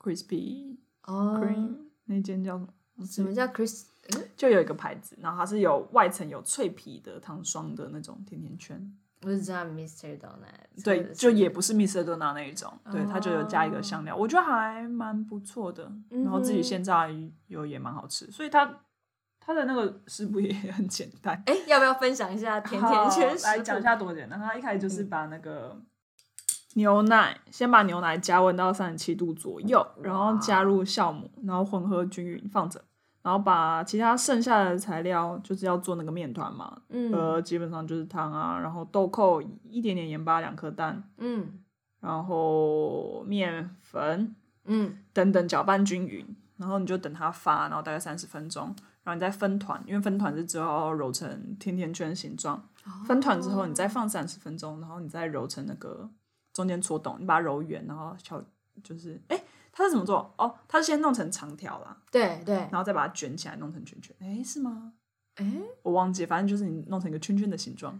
[0.00, 1.76] ？Crispy 哦，Cream
[2.06, 3.06] 那间叫什么？
[3.06, 3.86] 什么叫 Crisp？
[4.36, 8.92] 就有一个牌子，然后它是有外层有脆皮的糖霜的那种甜甜圈。
[9.22, 10.18] 我是知道 Mr.
[10.18, 12.02] Donut，对，就也不是 Mr.
[12.02, 15.92] Donut 那一种，对，它就有加一个香料，我觉得还蛮不错的。
[16.08, 17.14] 然后自己现在
[17.46, 18.80] 有也蛮好吃，所以它。
[19.42, 23.36] 他的那个食谱也很简单，哎，要不要分享一下 甜甜圈？
[23.42, 24.38] 来讲一下多简单。
[24.38, 25.76] 他一开始就是把那个
[26.74, 32.80] 牛奶，嗯、先把牛奶加温到三十七度左右，然后加入酵母，然后混合均匀放着，
[33.22, 41.58] 然后把其他剩下的材料，就是要做那个面团嘛，嗯，呃，基本上就是汤啊，然后豆蔻一点点盐巴，两颗蛋，嗯，
[42.00, 48.76] 然后面粉，嗯，等等搅拌均匀，然后你就等它发，然后大概三十分钟。
[49.02, 52.68] 然后你再分团，因为分团是之后要揉成甜甜圈形状。
[52.86, 53.06] Oh.
[53.06, 56.08] 分团之后，你再放三十分钟，然后你再揉成那个
[56.52, 58.42] 中间戳洞，你把它揉圆，然后敲
[58.82, 60.34] 就是，哎，它是怎么做？
[60.38, 64.14] 哦，它是先弄成长条啦，对对，然后再把它卷起来，弄成圈圈。
[64.20, 64.94] 哎，是吗？
[65.36, 67.98] 哎，我忘记，反正就是你弄成一个圈圈的形状。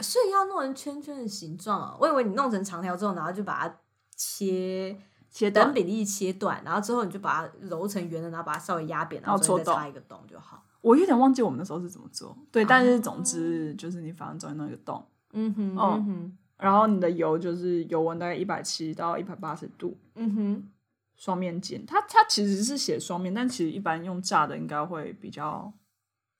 [0.00, 1.96] 所以要弄成圈圈的形状啊？
[2.00, 3.76] 我以为你弄成长条之后，然后就把它
[4.16, 4.96] 切
[5.34, 10.62] 切等比例切断，然后之后你就把它揉成圆的，然后把它稍微压扁，然后最后再插一个洞就好。
[10.80, 12.36] 我有点忘记我们那时候是怎么做。
[12.52, 15.04] 对，但是总之就是你反正中间弄一个洞。
[15.32, 16.38] 嗯哼，嗯哼。
[16.56, 20.70] 然后你的油就是油温大概一百七到一百八十度，嗯哼，
[21.16, 21.84] 双面煎。
[21.84, 25.72] 它它其实是写双面，但其实一般用炸的应该会比较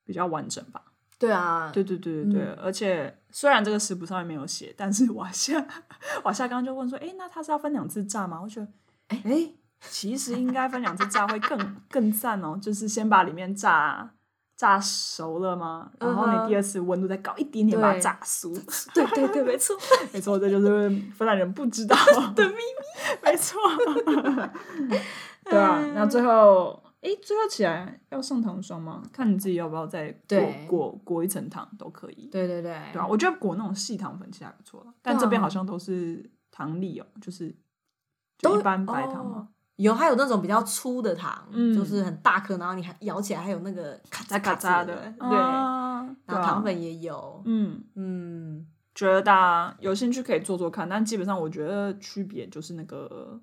[0.05, 0.81] 比较完整吧？
[1.19, 2.43] 对啊，对对对对对。
[2.43, 5.67] 嗯、而且虽然这个食谱上面没有写，但是瓦夏
[6.23, 8.69] 瓦夏刚刚就问说：“哎，那它是要分两次炸吗？”我觉得，
[9.09, 14.11] 哎哎，其实应该分两次炸会更 更赞哦，就是先把里面炸。
[14.57, 15.91] 炸熟了吗？
[15.99, 18.55] 然后你第二次温度再高一点点，把它炸酥。
[18.95, 19.77] 对对对，没错，
[20.15, 21.97] 没错，这就是芬兰人不知道
[22.37, 23.21] 的秘密。
[23.21, 23.59] 没错，
[25.47, 25.81] 对啊。
[25.93, 29.03] 然后最后，哎，最后起来要上糖霜吗？
[29.13, 32.29] 看你自己要不要再裹裹裹一层糖都可以。
[32.31, 33.07] 对对对，对啊。
[33.09, 37.53] 我觉得裹那种细糖粉其实还不错，但这边好像都是糖粒哦，就是
[38.39, 39.49] 就一般白糖嘛。
[39.77, 53.41] 有，还有那种比较粗的糖，嗯、就是很大颗，然后你还咬起来还有那个咔嚓咔嚓的，对，啊、然后糖粉也有，嗯嗯，觉得大家有兴趣可以做做看，但基本上我觉得区别就是那个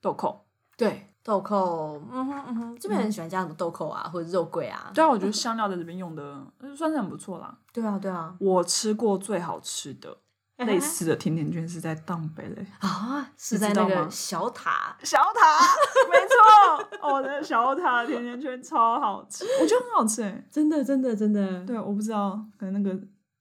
[0.00, 0.40] 豆蔻，
[0.76, 10.16] 对，豆蔻，嗯哼嗯哼，这边很喜欢加什么豆蔻啊，或者肉桂啊，对啊，我觉得 香料在这边用的算是很不错啦，对啊对啊，我吃过最好吃的。
[10.64, 14.96] 类似的甜甜圈是在当北嘞啊，是在那个小塔。
[15.02, 15.60] 小塔，
[16.10, 22.98] 没错，我的小塔甜甜圈超好吃，我觉得很好吃哎，真的真的真的，对，我不知道，可能那个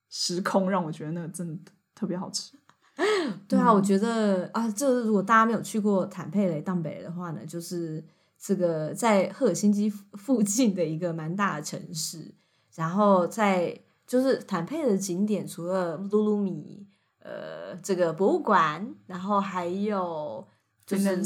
[0.10, 2.58] 时空让我觉得那个真的特别好吃。
[3.48, 8.04] 对啊，我觉得啊，这如果大家没有去过坦佩雷当北的话呢，就是
[8.38, 12.34] 这个在赫尔辛基附近的一个蛮大的城市，
[12.76, 16.85] 然后在就是坦佩的景点，除了露露米。
[17.26, 20.48] 呃，这个博物馆，然后还有
[20.86, 21.24] 就是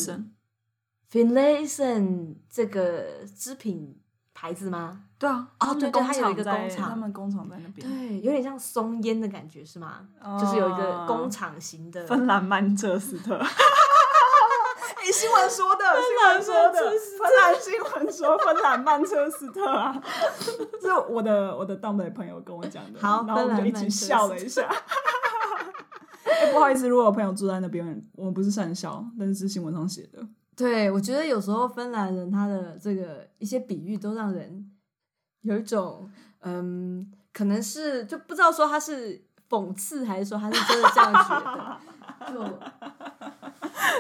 [1.12, 3.04] Finlayson 这个
[3.38, 4.00] 织品
[4.34, 5.04] 牌子吗？
[5.18, 10.08] 对啊，哦，对对，它有一个工厂，他们工厂在那边，对，有点像松烟的感觉是吗？
[10.40, 12.08] 就是有一个工厂型的。
[12.08, 13.36] 芬兰曼彻斯特。
[15.02, 16.80] 哎，新闻说的，新闻说的，
[17.20, 20.02] 芬兰新闻说 芬兰曼彻斯特啊，
[20.80, 24.70] 是我的我的东北朋友跟我讲的，好，然后我们就一起笑了一下。
[26.50, 30.20] 欸、不好意思，如果有朋友住在那边，我们不是善笑，但是是新闻上写的。
[30.56, 34.70] 对，我觉得有时候芬兰人他的这个一些比喻都让人
[35.42, 36.10] 有一种，
[36.42, 41.40] 嗯，可能是就不知道说他是讽刺还是说他是真的这样觉
[42.28, 42.60] 得，就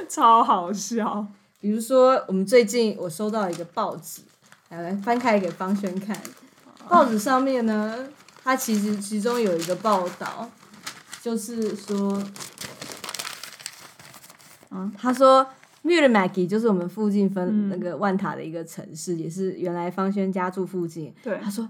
[0.09, 1.25] 超好笑。
[1.61, 4.21] 比如说，我们最近我收到一个报纸，
[4.69, 6.17] 来来翻开给方轩看，
[6.89, 8.07] 报纸上面呢，
[8.43, 10.49] 它其实其中有一个报道。
[11.21, 12.21] 就是说，
[14.71, 15.45] 嗯，他说
[15.81, 21.13] m i r a m a g i 就是我们附近分那个万塔的一个城市，嗯、也是原来方轩家住附近。
[21.21, 21.69] 对，他说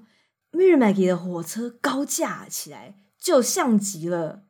[0.52, 4.44] m i r a m a g i 的火车高架起来，就像极了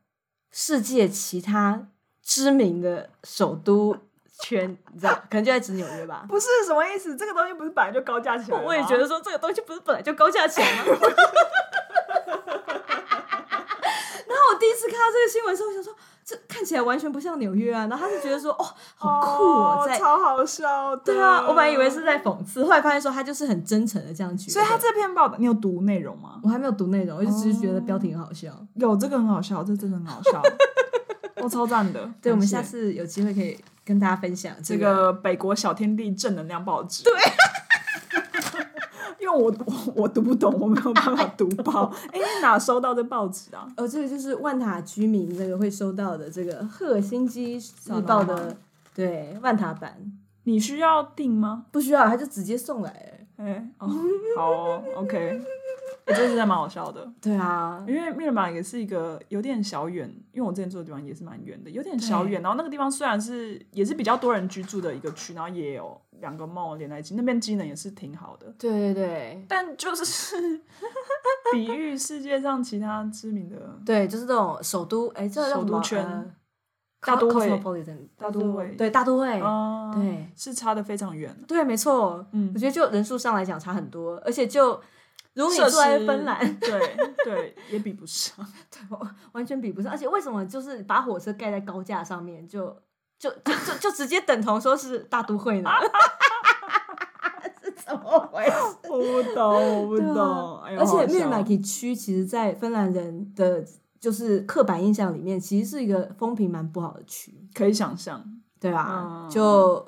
[0.50, 1.88] 世界其他
[2.22, 3.96] 知名的首都
[4.42, 5.14] 圈，你知道？
[5.30, 6.26] 可能就在指纽约吧？
[6.28, 7.16] 不是什么意思？
[7.16, 8.64] 这个东西不是本来就高架起来吗？
[8.66, 10.96] 我也觉得说这个东西不是本来就高架起来吗？
[14.60, 17.86] 第一次看到这个新闻的时候，我想说，这看起来完全不像纽约啊。
[17.86, 21.02] 然后他就觉得说，哦， 好酷哦，在超好笑的。
[21.04, 24.52] 对啊，我本来以为是在讽刺，后来发现说他就是很真诚的这样觉得。
[24.52, 26.40] 所以他这篇报道，你有读内容吗？
[26.42, 28.50] 我还没有读内容，我就只是觉得标题很好笑。
[28.74, 30.42] 有这个很好笑，这真的很好笑，
[31.42, 32.10] 我超赞的。
[32.20, 37.04] 对，我们下次有机会可以跟大家分享这个北国小天地正能量报纸。
[37.04, 37.12] 对。
[39.32, 41.92] 我我 我读不懂，我没有办法读报。
[42.12, 43.66] 哎，哪收到这报纸啊？
[43.76, 48.56] 哦，这个就是万塔居民那个会收到的这个赫尔辛基日报的，
[48.94, 49.94] 对，万塔版。
[50.44, 51.66] 你需要订吗？
[51.70, 53.26] 不需要，他就直接送来。
[53.36, 53.88] 哎，哦，
[54.36, 55.40] 好哦，OK。
[56.10, 57.08] 我觉得这蛮好笑的。
[57.20, 62.42] 对啊，因为密尔马也是一个有点小远，因为我之前住的地方也是蛮远的，有点小远。
[62.42, 68.52] 然后那个地方虽然是也是比较多人居住的一个区，然后也有两个 mall 连在一起，那边机能也是挺好的。
[68.58, 70.60] 对对对，但就是
[71.52, 76.34] 比喻世界上其他知名的，对，就是这种首都，哎，这首都圈，
[77.00, 77.48] 大都会，
[78.18, 79.40] 大都会，对，大都会，
[79.94, 81.32] 对，是差的非常远。
[81.46, 84.80] 对，没错，嗯，我觉得就人数上来讲差很多，而且就。
[85.34, 88.34] 如果你住在芬兰，对对，也比不上，
[88.70, 88.80] 对，
[89.32, 89.92] 完全比不上。
[89.92, 92.66] 而且为什么就是把火车盖在高架上面就
[93.18, 95.70] 就就就就直接等同说是大都会呢？
[97.62, 98.52] 是怎么回事？
[98.90, 100.56] 我不懂，我不懂。
[100.56, 103.64] 啊哎、而且，Myllymäki 区其实，在芬兰人的
[104.00, 108.24] 就是刻板印象里面，其实是一个风评蛮不好的区，可以想象。
[108.58, 109.86] 对啊，嗯、就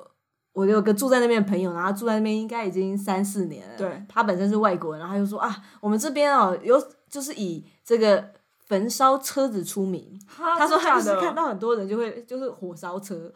[0.53, 3.77] 我有个住在那边的朋友，然后住在那边应该已经三四年了。
[3.77, 8.31] 对，他本身是外国人，然后他就说啊，我们这边哦，有就是以这个。
[8.65, 13.31] 焚烧车子出名，他说他就是看到很多人就会就是火烧车，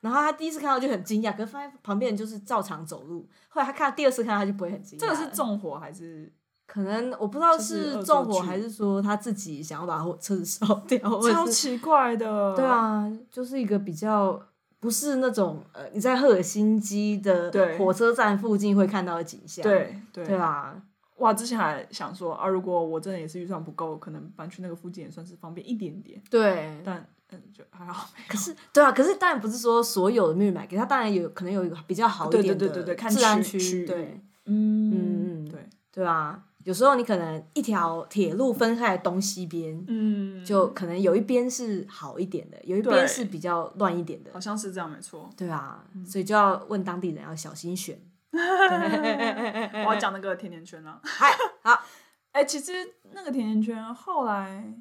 [0.00, 3.26] 然后他第一次看到就很惊讶，可是发现旁边人就是照常走路。
[3.48, 5.00] 后来他看第二次看到他就不会很惊讶。
[5.00, 6.30] 这个是纵火还是？
[6.66, 12.54] 可能我不知道是纵火还是说他自己想要把车子烧掉，超奇怪的。
[12.56, 14.42] 对啊，就是一个比较
[14.82, 19.62] 不是那种呃你在赫尔辛基的火车站附近会看到的景象。
[19.62, 20.74] 对对对啊。
[21.18, 26.20] 哇，之前还想说啊，如果我真的也是预算不够，可能搬去那个附近也算是方便一点点。
[26.28, 28.10] 对，但嗯，就还好。
[28.26, 32.68] 可是，对啊，可是当然不是说所有的 Myllymäki，它当然有可能有一个比较好一点的
[33.08, 33.86] 自然区。
[33.86, 44.30] 对，嗯嗯对对啊，有时候你可能一条铁路分开东西边，嗯，就可能有一边是好一点的，有一边是比较乱一点的。
[44.32, 45.28] 好像是这样，没错。
[45.36, 48.00] 对啊，所以就要问当地人要小心选。
[48.32, 51.00] 我要讲那个甜甜圈了。
[51.02, 51.30] 嗨，
[51.62, 51.72] 好，
[52.32, 52.72] 哎、欸，其实
[53.12, 54.74] 那个甜甜圈后来，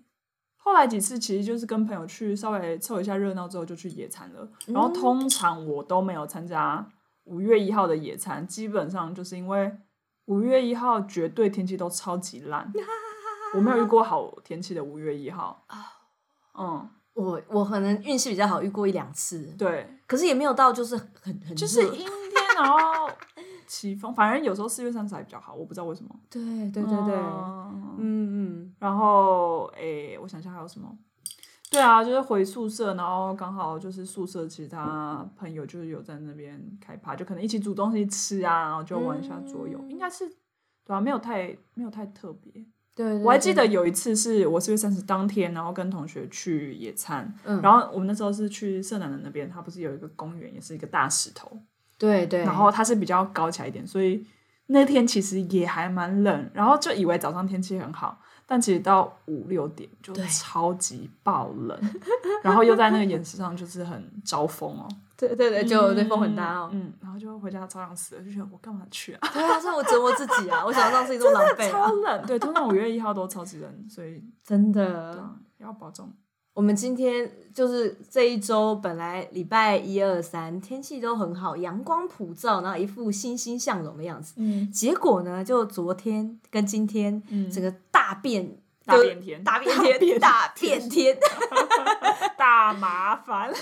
[0.55, 4.47] 后来几次其实就是跟朋友去稍微凑一下热闹之后就去野餐了。
[4.67, 6.87] 嗯、然后通常我都没有参加
[7.25, 9.71] 五月一号的野餐，基本上就是因为
[10.25, 12.71] 五月一号绝对天气都超级烂，
[13.55, 15.65] 我没有遇过好天气的五月一号。
[16.57, 19.53] 嗯，我我可能运气比较好，遇过一两次。
[19.57, 22.09] 对，可是也没有到就是很很就是阴天，
[22.55, 23.09] 然后。
[23.67, 26.13] 起风，反正有时候四月三十还比较好，我不知道为什么。
[26.29, 28.75] 对对对对，嗯嗯。
[28.79, 30.93] 然后，诶、欸，我想想还有什么？
[31.71, 40.27] 对啊，就是回宿舍，然后刚好就是宿舍其他朋友就是有在那边开趴，就可能一起煮东西吃啊，然后就玩一下桌游，嗯、应该是
[40.85, 42.51] 对啊，没有太没有太特别。
[42.93, 51.49] 对，对，对，我还记得有一次是我四月三十当天，然后跟同学去野餐，嗯、然后我们那时候是去色南的那边，它不是有一个公园，也是一个大石头。
[51.97, 54.27] 对对，然后它是比较高起来一点，所以
[54.65, 58.19] 那天其实也还蛮冷，然后就以为早上天气很好，
[58.51, 61.79] 但其实到五六点就超级爆冷，
[62.43, 69.19] 然后又在那个岩石上就是很招风哦， 对对对，就对风很大哦，嗯，然后就回家超想死了，就觉得我干嘛去啊？
[69.31, 75.17] 对啊，是我折磨自己啊，我想让自己这么狼狈，超冷，对，通常五月一号都超级冷，所以真的
[75.59, 76.11] 要保重。
[76.53, 84.33] 我们今天就是这一周，本来礼拜一二三天气都很好，阳光普照，然后一副欣欣向荣的样子。
[84.35, 91.17] 嗯，结果呢，就昨天跟今天，嗯，整个大变大变天，大变天，大变天，
[92.37, 93.51] 大麻烦。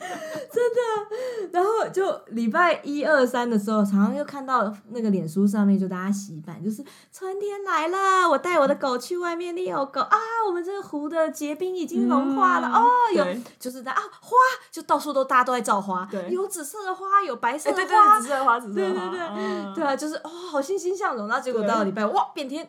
[0.50, 6.82] 真的，然后就礼拜一二三的时候，常常又看到那个脸书上面就大家洗版，就是
[7.12, 13.24] 春天来了，我带我的狗去外面遛狗啊，我们这个湖的结冰已经融化了、嗯、哦，有
[13.58, 14.36] 就是在啊花，
[14.70, 16.30] 就到处都大家都在造花，对。
[16.30, 22.68] 有紫色的花，有白色的花，欸、对对紫色的花，紫色的花，对对对，嗯、对啊，就是哦，好欣欣向荣，然后结果到了礼拜对哇变天。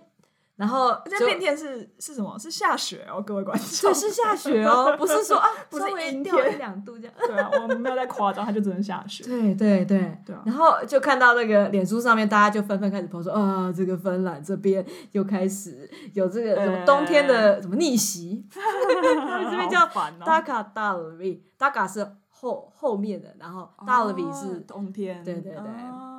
[0.62, 2.38] 然后这变天是是什么？
[2.38, 3.90] 是下雪哦，各位观众。
[3.90, 7.14] 对，是下雪哦， 不是说啊，不是阴掉一两度这样。
[7.18, 9.24] 对啊，我们没有在夸张，它就只能下雪。
[9.24, 10.44] 对对对对啊！
[10.46, 18.46] 然后就看到那个脸书上面，大家就纷纷开始说啊，这个芬兰这边又开始有这个什么冬天的什么逆袭。
[18.54, 24.22] 他们这边叫 Daka d a l v i d a k a 是后后面的，然后 d a l v
[24.22, 25.24] i 是冬天。
[25.24, 26.11] 对对对。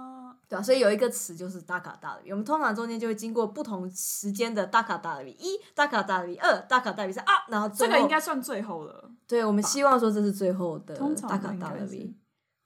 [0.52, 9.10] 对啊，所以有一个词就是 Takatalvi，我们通常中间就会经过不同时间的 Takatalvi 一、Takatalvi 二、Takatalvi 三啊，然后这个应该算最后了。
[9.26, 12.12] 对，我们希望说这是最后的 Takatalvi。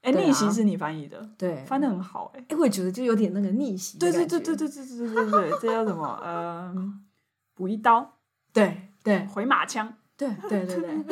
[0.01, 2.45] 哎，逆袭是你翻译的，对，翻得很好哎。
[2.49, 3.97] 哎，我也觉得就有点那个逆袭。
[3.97, 6.21] 对对对对对对对对对对，这叫什么？
[6.25, 7.05] 嗯，
[7.55, 8.15] 补一刀，
[8.51, 11.05] 对对，回马枪，对对对对。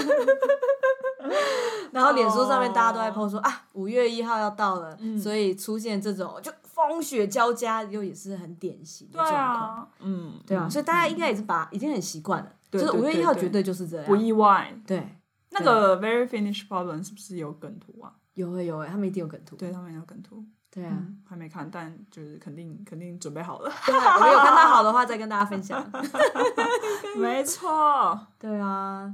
[1.94, 6.52] 然后脸书上面大家都在 po 说啊，五月一号要到了，所以出现这种就。
[6.76, 9.90] 风雪交加，又也是很典型的状况。
[10.02, 14.78] 嗯，对啊，所以大家应该也是把已经很习惯了，就是五月一号绝对就是这样，不意外。
[14.86, 15.18] 对，
[15.52, 18.12] 那个 Very Finnish Problem 是不是有梗图啊？
[18.34, 19.56] 有诶有诶，他们一定有梗图。
[19.56, 20.44] 对，他们有梗图。
[20.70, 23.72] 对啊，还没看，但就是肯定肯定准备好了。
[23.86, 25.82] 对，我们有看到好的话再跟大家分享。
[27.16, 29.10] 没错，对啊，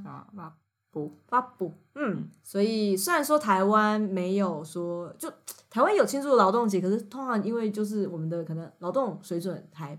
[0.91, 5.31] 布发补，嗯，所以虽然说台湾没有说就。
[5.73, 9.97] 台湾有庆祝劳动节，可是通常因为就是我们的可能劳动水准还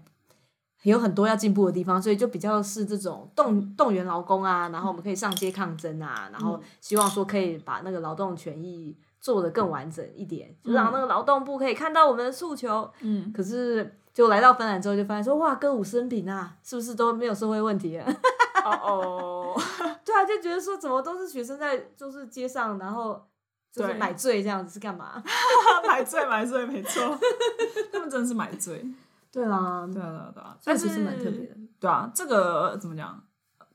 [0.83, 12.91] 有很多要进步的地方，所以就比较是这种动动员劳工啊，然后我们可以上街抗争啊，然后希望说可以把那个劳动权益做得更完整一点，就让那个劳动部可以看到我们的诉求。
[13.01, 18.07] 嗯，可是就来到芬兰之后，就发现说哇，歌舞升平啊，是不是都没有社会问题啊？
[18.63, 19.42] 哦哦，
[20.05, 23.27] 对啊，就觉得说怎么都是学生在就是街上，然后。
[23.75, 25.23] 就是买醉这样子是干嘛？
[25.89, 27.19] 买醉买醉没错，
[27.91, 28.85] 他们真的是买醉。
[29.31, 31.57] 对啊，对啊，对啊，确实是蛮特别的。
[31.81, 33.19] 对啊，这个怎么讲？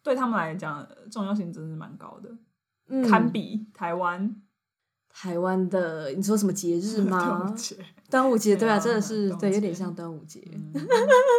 [0.04, 2.30] 对他们来讲，重要性真的是蛮高的，
[2.90, 4.40] 嗯、堪比台湾。
[5.10, 7.18] 台湾的你说什么节日吗？
[7.18, 7.76] 端午节，
[8.12, 10.40] 端午节对啊，真的是对，有点像端午节，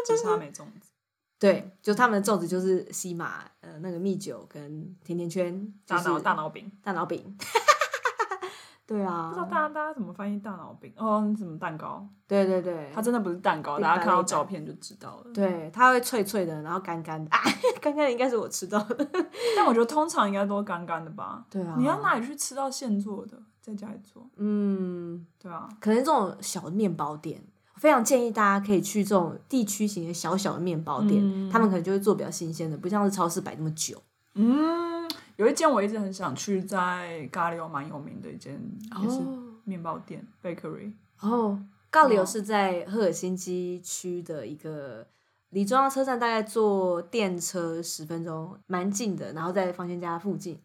[0.04, 0.90] 就是他没粽子。
[1.38, 7.36] 对，就他们的粽子就是西马呃那个蜜酒跟甜甜圈，大脑大脑饼，大脑饼。
[8.88, 11.22] 对啊，不知道大家大家怎么翻译大脑饼哦？
[11.36, 12.08] 什么蛋糕？
[12.26, 15.32] 对对对，它真的不是蛋糕，大家看到照片就知道了。
[15.34, 17.30] 对，它会脆脆的，然后干干的。
[17.30, 17.38] 啊，
[17.82, 19.06] 干干的应该是我吃到的，
[19.54, 21.44] 但我觉得通常应该都干干的吧？
[21.50, 24.26] 对啊，你要哪里去吃到现做的，在家里做？
[24.36, 27.44] 嗯，对啊，可能这种小的面包店，
[27.78, 34.02] 非常建议大家可以去这种地区型的小小的面包店，嗯、他们可能就会做比较新鲜的，不像是超市摆那么久。
[34.34, 34.88] 嗯。
[35.36, 38.60] 有一间我一直很想去，在咖喱欧蛮有名的一间
[39.00, 39.20] 也是
[39.62, 40.52] 面包店、oh.
[40.52, 40.92] bakery。
[41.20, 41.62] 哦，
[41.92, 45.06] 咖喱欧是在赫尔辛基区的一个，
[45.50, 49.32] 离中央车站大概坐电车十分钟，蛮近的。
[49.32, 50.58] 然后在方轩家附近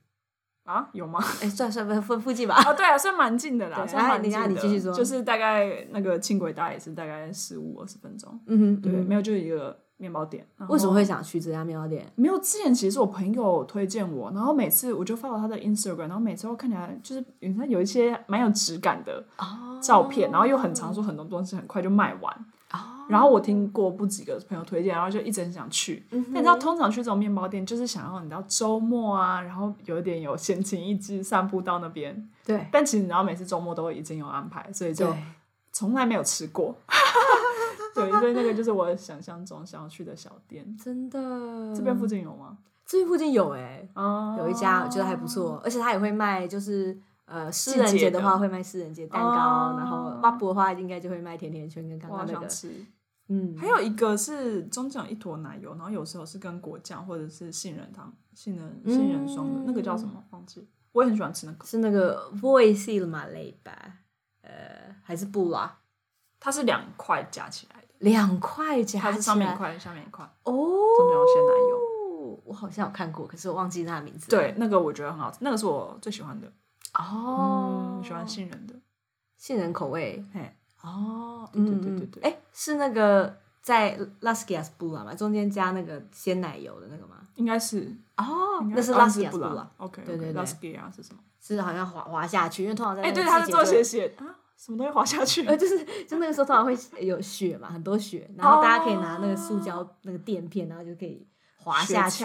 [0.64, 0.90] 啊？
[0.94, 1.20] 有吗？
[1.42, 2.56] 哎、欸，算算不附附近吧。
[2.68, 4.48] 哦，对啊，算蛮近的啦，算蛮近的。
[4.48, 8.40] 你继续说，就是大概那个轻轨搭也是大概十五二十分钟。
[8.48, 9.78] 嗯哼，对，没有就是一个。
[9.98, 12.06] 面包店，为什么会想去这家面包店？
[12.16, 19.24] 没有，之前其实是我朋友推荐我，然后每次我就发到他的 Instagram，然后每次我看起来就是你看有一些蛮有质感的
[19.82, 22.46] 照片，然后又很常说很多东西很快就卖完。
[23.10, 26.06] 然后我听过不几个朋友推荐，然后就一直很想去。
[26.10, 32.30] 但你知道，通常去这种面包店就是想要你知道周末啊，然后有一点有闲情逸致散步到那边。
[32.46, 32.68] 对。
[32.72, 35.14] 但其实你知道，每次周末都会已经有安排，所以就
[35.72, 36.76] 从来没有吃过。
[37.94, 41.20] 对，所以那个就是我想象中想要去的小店，真的。
[41.76, 42.58] 这边附近有吗？
[42.86, 46.98] 这边附近有哎、欸，有一家我觉得还不错，而且他也会卖，就是
[47.34, 52.48] 呃，诗人节的话会卖诗人节蛋糕，然后挖博的话应该就会卖甜甜圈跟刚刚那个。
[52.48, 52.72] 吃。
[53.30, 60.24] 嗯，还有一个是中间有一坨奶油，然后有时候是跟果酱或者是杏仁糖、杏仁杏仁霜的，那个叫什么？
[60.30, 60.68] 忘记。
[60.92, 61.66] 我也很喜欢吃那个。
[61.66, 63.72] 是那个 Vuosiilmaleipä 吧？
[64.44, 65.80] 呃，还是布拉？
[66.40, 67.88] 它是两块夹起来的。
[67.98, 70.24] 两块夹起来，它是上面一块，下面一块。
[70.44, 72.42] 哦，中间有鲜奶油。
[72.46, 74.30] 我好像有看过，可是我忘记它的名字。
[74.30, 76.52] 对，那个我觉得很好吃，那个是我最喜欢的。
[76.94, 78.76] 哦，喜欢杏仁的，
[79.38, 80.24] 杏仁口味。
[80.34, 82.24] 嘿，哦，对对对对对。
[82.24, 85.14] 哎，是那个在 Laskeas Pulla 吗？
[85.16, 87.28] 中间加那个鲜奶油的那个吗？
[87.36, 87.96] 应该是。
[88.18, 89.66] 哦，那是 Laskeas Pulla。
[89.78, 91.20] OK，对对对，Laskeas 是什么？
[91.42, 94.38] 是好像滑滑下去，因为通常在哎，对，它是做斜斜啊。
[94.56, 95.46] 什么东西滑下去？
[95.46, 101.28] 呃， 就是就那个时候，通常会有雪嘛，很多雪，然后大家可以拿那个塑胶那个垫片，然后就可以
[101.58, 102.24] 滑下去。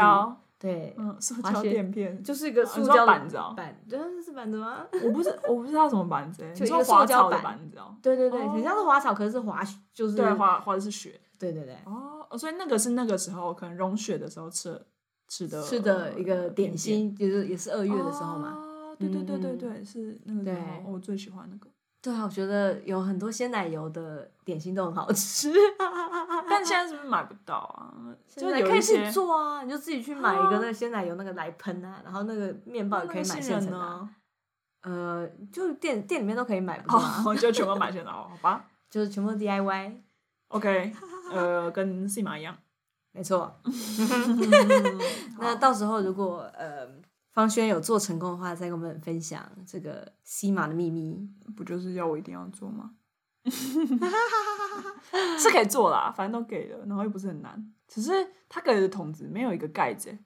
[0.58, 4.84] 对，嗯，塑胶垫片就是一个塑胶板子哦板，真的是板子吗？
[5.04, 7.94] 我不是，我不知道什么板子， 就一个塑胶板子哦。
[8.02, 9.62] 对对对，很像是滑草，可是滑
[9.94, 11.20] 就是对滑滑的是雪。
[11.38, 11.76] 对对对。
[11.84, 14.80] 哦，所以那个是那个时候可能融雪的时候吃
[15.28, 18.58] 吃的吃的一个点心，就是也是二月的时候嘛。
[18.98, 21.70] 对对对对对，是那个时候我最喜欢那个。
[22.00, 25.52] 对啊，我觉得有很多鲜奶油的点心都很好吃，
[26.48, 27.92] 但现在是不是买不到啊？
[28.34, 34.08] 就你可以自己做啊，你就自己去买一个那个鲜奶油那个来喷啊，然后那个面包也可以买现成的。
[34.82, 37.34] 呃，就店店里面都可以买，不是吗？
[37.36, 38.64] 就全部买现成的，好吧？
[38.88, 39.96] 就是全部 DIY。
[40.48, 40.92] OK，
[41.32, 42.56] 呃，跟西马一样，
[43.12, 43.52] 没错。
[45.40, 46.88] 那到时候如果呃。
[47.38, 51.24] 方轩有做成功的话，再跟我们分享这个西马的秘密，
[51.56, 52.90] 不就是要我一定要做吗？
[55.38, 57.72] 是可以做啦，反正都给了，然后又不是很难。
[57.86, 58.10] 只是
[58.48, 60.18] 他给的桶子没有一个盖子，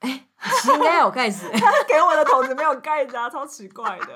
[0.00, 0.28] 哎，
[0.74, 1.48] 应该有盖子。
[1.56, 4.08] 他给我的桶子没有盖子啊，超奇怪的。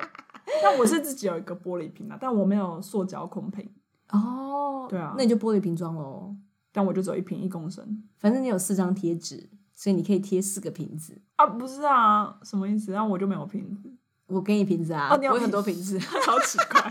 [0.63, 3.73] 但我是自己有一个玻璃瓶啊，但我没有塑胶空瓶。
[4.11, 6.37] 哦，对啊，那你就玻璃瓶装喽。
[6.73, 9.49] 但我就只有一瓶一公升，反正你有四张贴纸。
[9.79, 11.47] 所以你可以贴四个瓶子啊？
[11.47, 12.91] 不是啊，什么意思？
[12.91, 13.89] 然后我就没有瓶子，
[14.27, 15.11] 我给你瓶子啊！
[15.13, 16.83] 哦，你有很多瓶子， 超奇怪。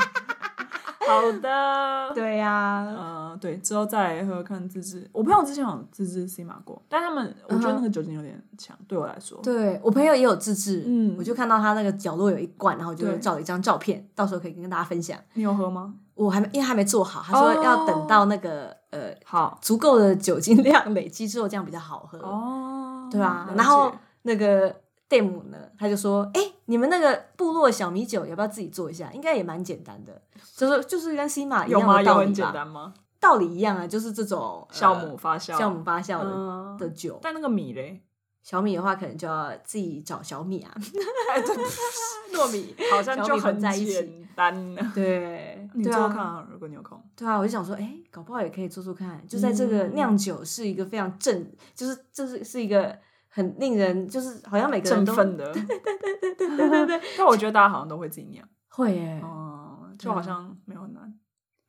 [1.05, 2.97] 好的， 对呀、啊，嗯、
[3.31, 5.05] 呃，对，之后再来喝喝看自制。
[5.11, 9.37] 我朋友之前有自制 C 马过，但他们我觉得那个酒精有点强，嗯、对我来说。
[9.43, 15.19] 对我朋友也有自制，嗯，我就看到他那个角落有一罐，然后就照了一张照片，到时候可以跟大家分享。
[15.33, 15.93] 你有喝吗？
[16.15, 17.21] 我还没，因为还没做好。
[17.21, 22.17] 他说要等到那个、哦、呃，好足够的酒精量累积之后，这样比较好喝。
[22.19, 24.69] 哦，对啊，然后那个
[25.09, 29.11] Dam 呢，他就说：“哎、欸，你们那个部落小米酒要不要自己做一下？
[29.13, 30.21] 应该也蛮简单的，
[30.55, 32.11] 就是就是跟西马一样的道理吧？
[32.11, 32.21] 有吗？
[32.21, 32.93] 有很简单吗？
[33.19, 37.19] 道理一样啊，就是这种酵母发酵、酵母发酵的、嗯、的酒。
[37.21, 38.01] 但那个米嘞？”
[38.43, 40.71] 小米的话，可能就要自己找小米啊，
[42.31, 44.81] 糯米好像就很简单了。
[44.95, 47.01] 对，你做,做看、啊，如果你有空。
[47.15, 49.25] 对啊，我就想说，哎、搞不好也可以做做看。
[49.27, 52.97] 就在这个酿酒是一个非常正，就是这是是一个
[53.27, 57.01] 很令人就是好像每个人都振奋的，对对对对对对对。
[57.17, 61.13] 但我觉得大家好像都会自己酿， 会耶、哦、就好像没有很难。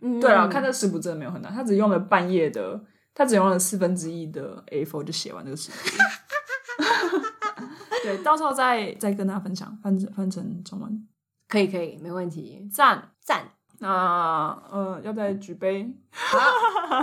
[0.00, 2.80] 嗯，对啊，看这食谱真的没有很难，他只用了半夜的，
[3.14, 5.76] 他只用了四分之一的 A4 就写完这个食谱。
[8.04, 11.06] 对，到时候再再跟大家分享，翻成翻成中文，
[11.48, 13.42] 可以可以，没问题，赞赞。
[13.44, 15.88] 讚那呃，要不要举杯，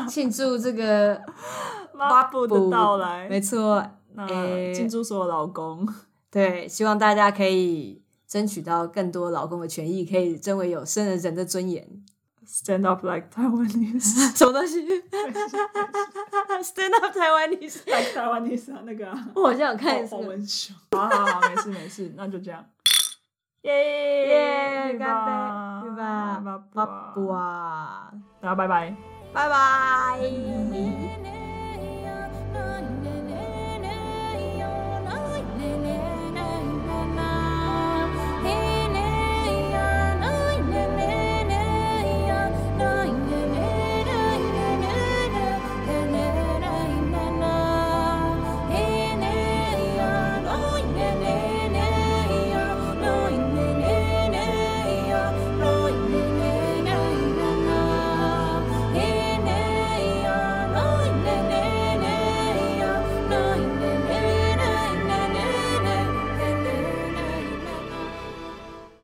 [0.09, 1.21] 庆祝这个
[1.97, 3.29] 发布的到来？
[3.29, 4.27] 没错，那
[4.73, 5.87] 庆祝所有老公。
[6.29, 11.87] 对，希望大家可以争取到更多老公的权益，可以成为有生的人的尊严。
[12.45, 14.85] Stand up like Taiwanese， 什么东西
[16.61, 20.13] ？Stand up Taiwanese，like Taiwanese 啊，那个、啊，我好像有看一次。
[20.91, 22.63] 好好好，没事没事，那就这样。
[23.65, 25.31] 耶耶，干杯，
[25.87, 26.61] 对吧？
[26.73, 26.85] 巴
[27.15, 28.93] 布啊，大家拜拜，
[29.33, 30.19] 拜拜。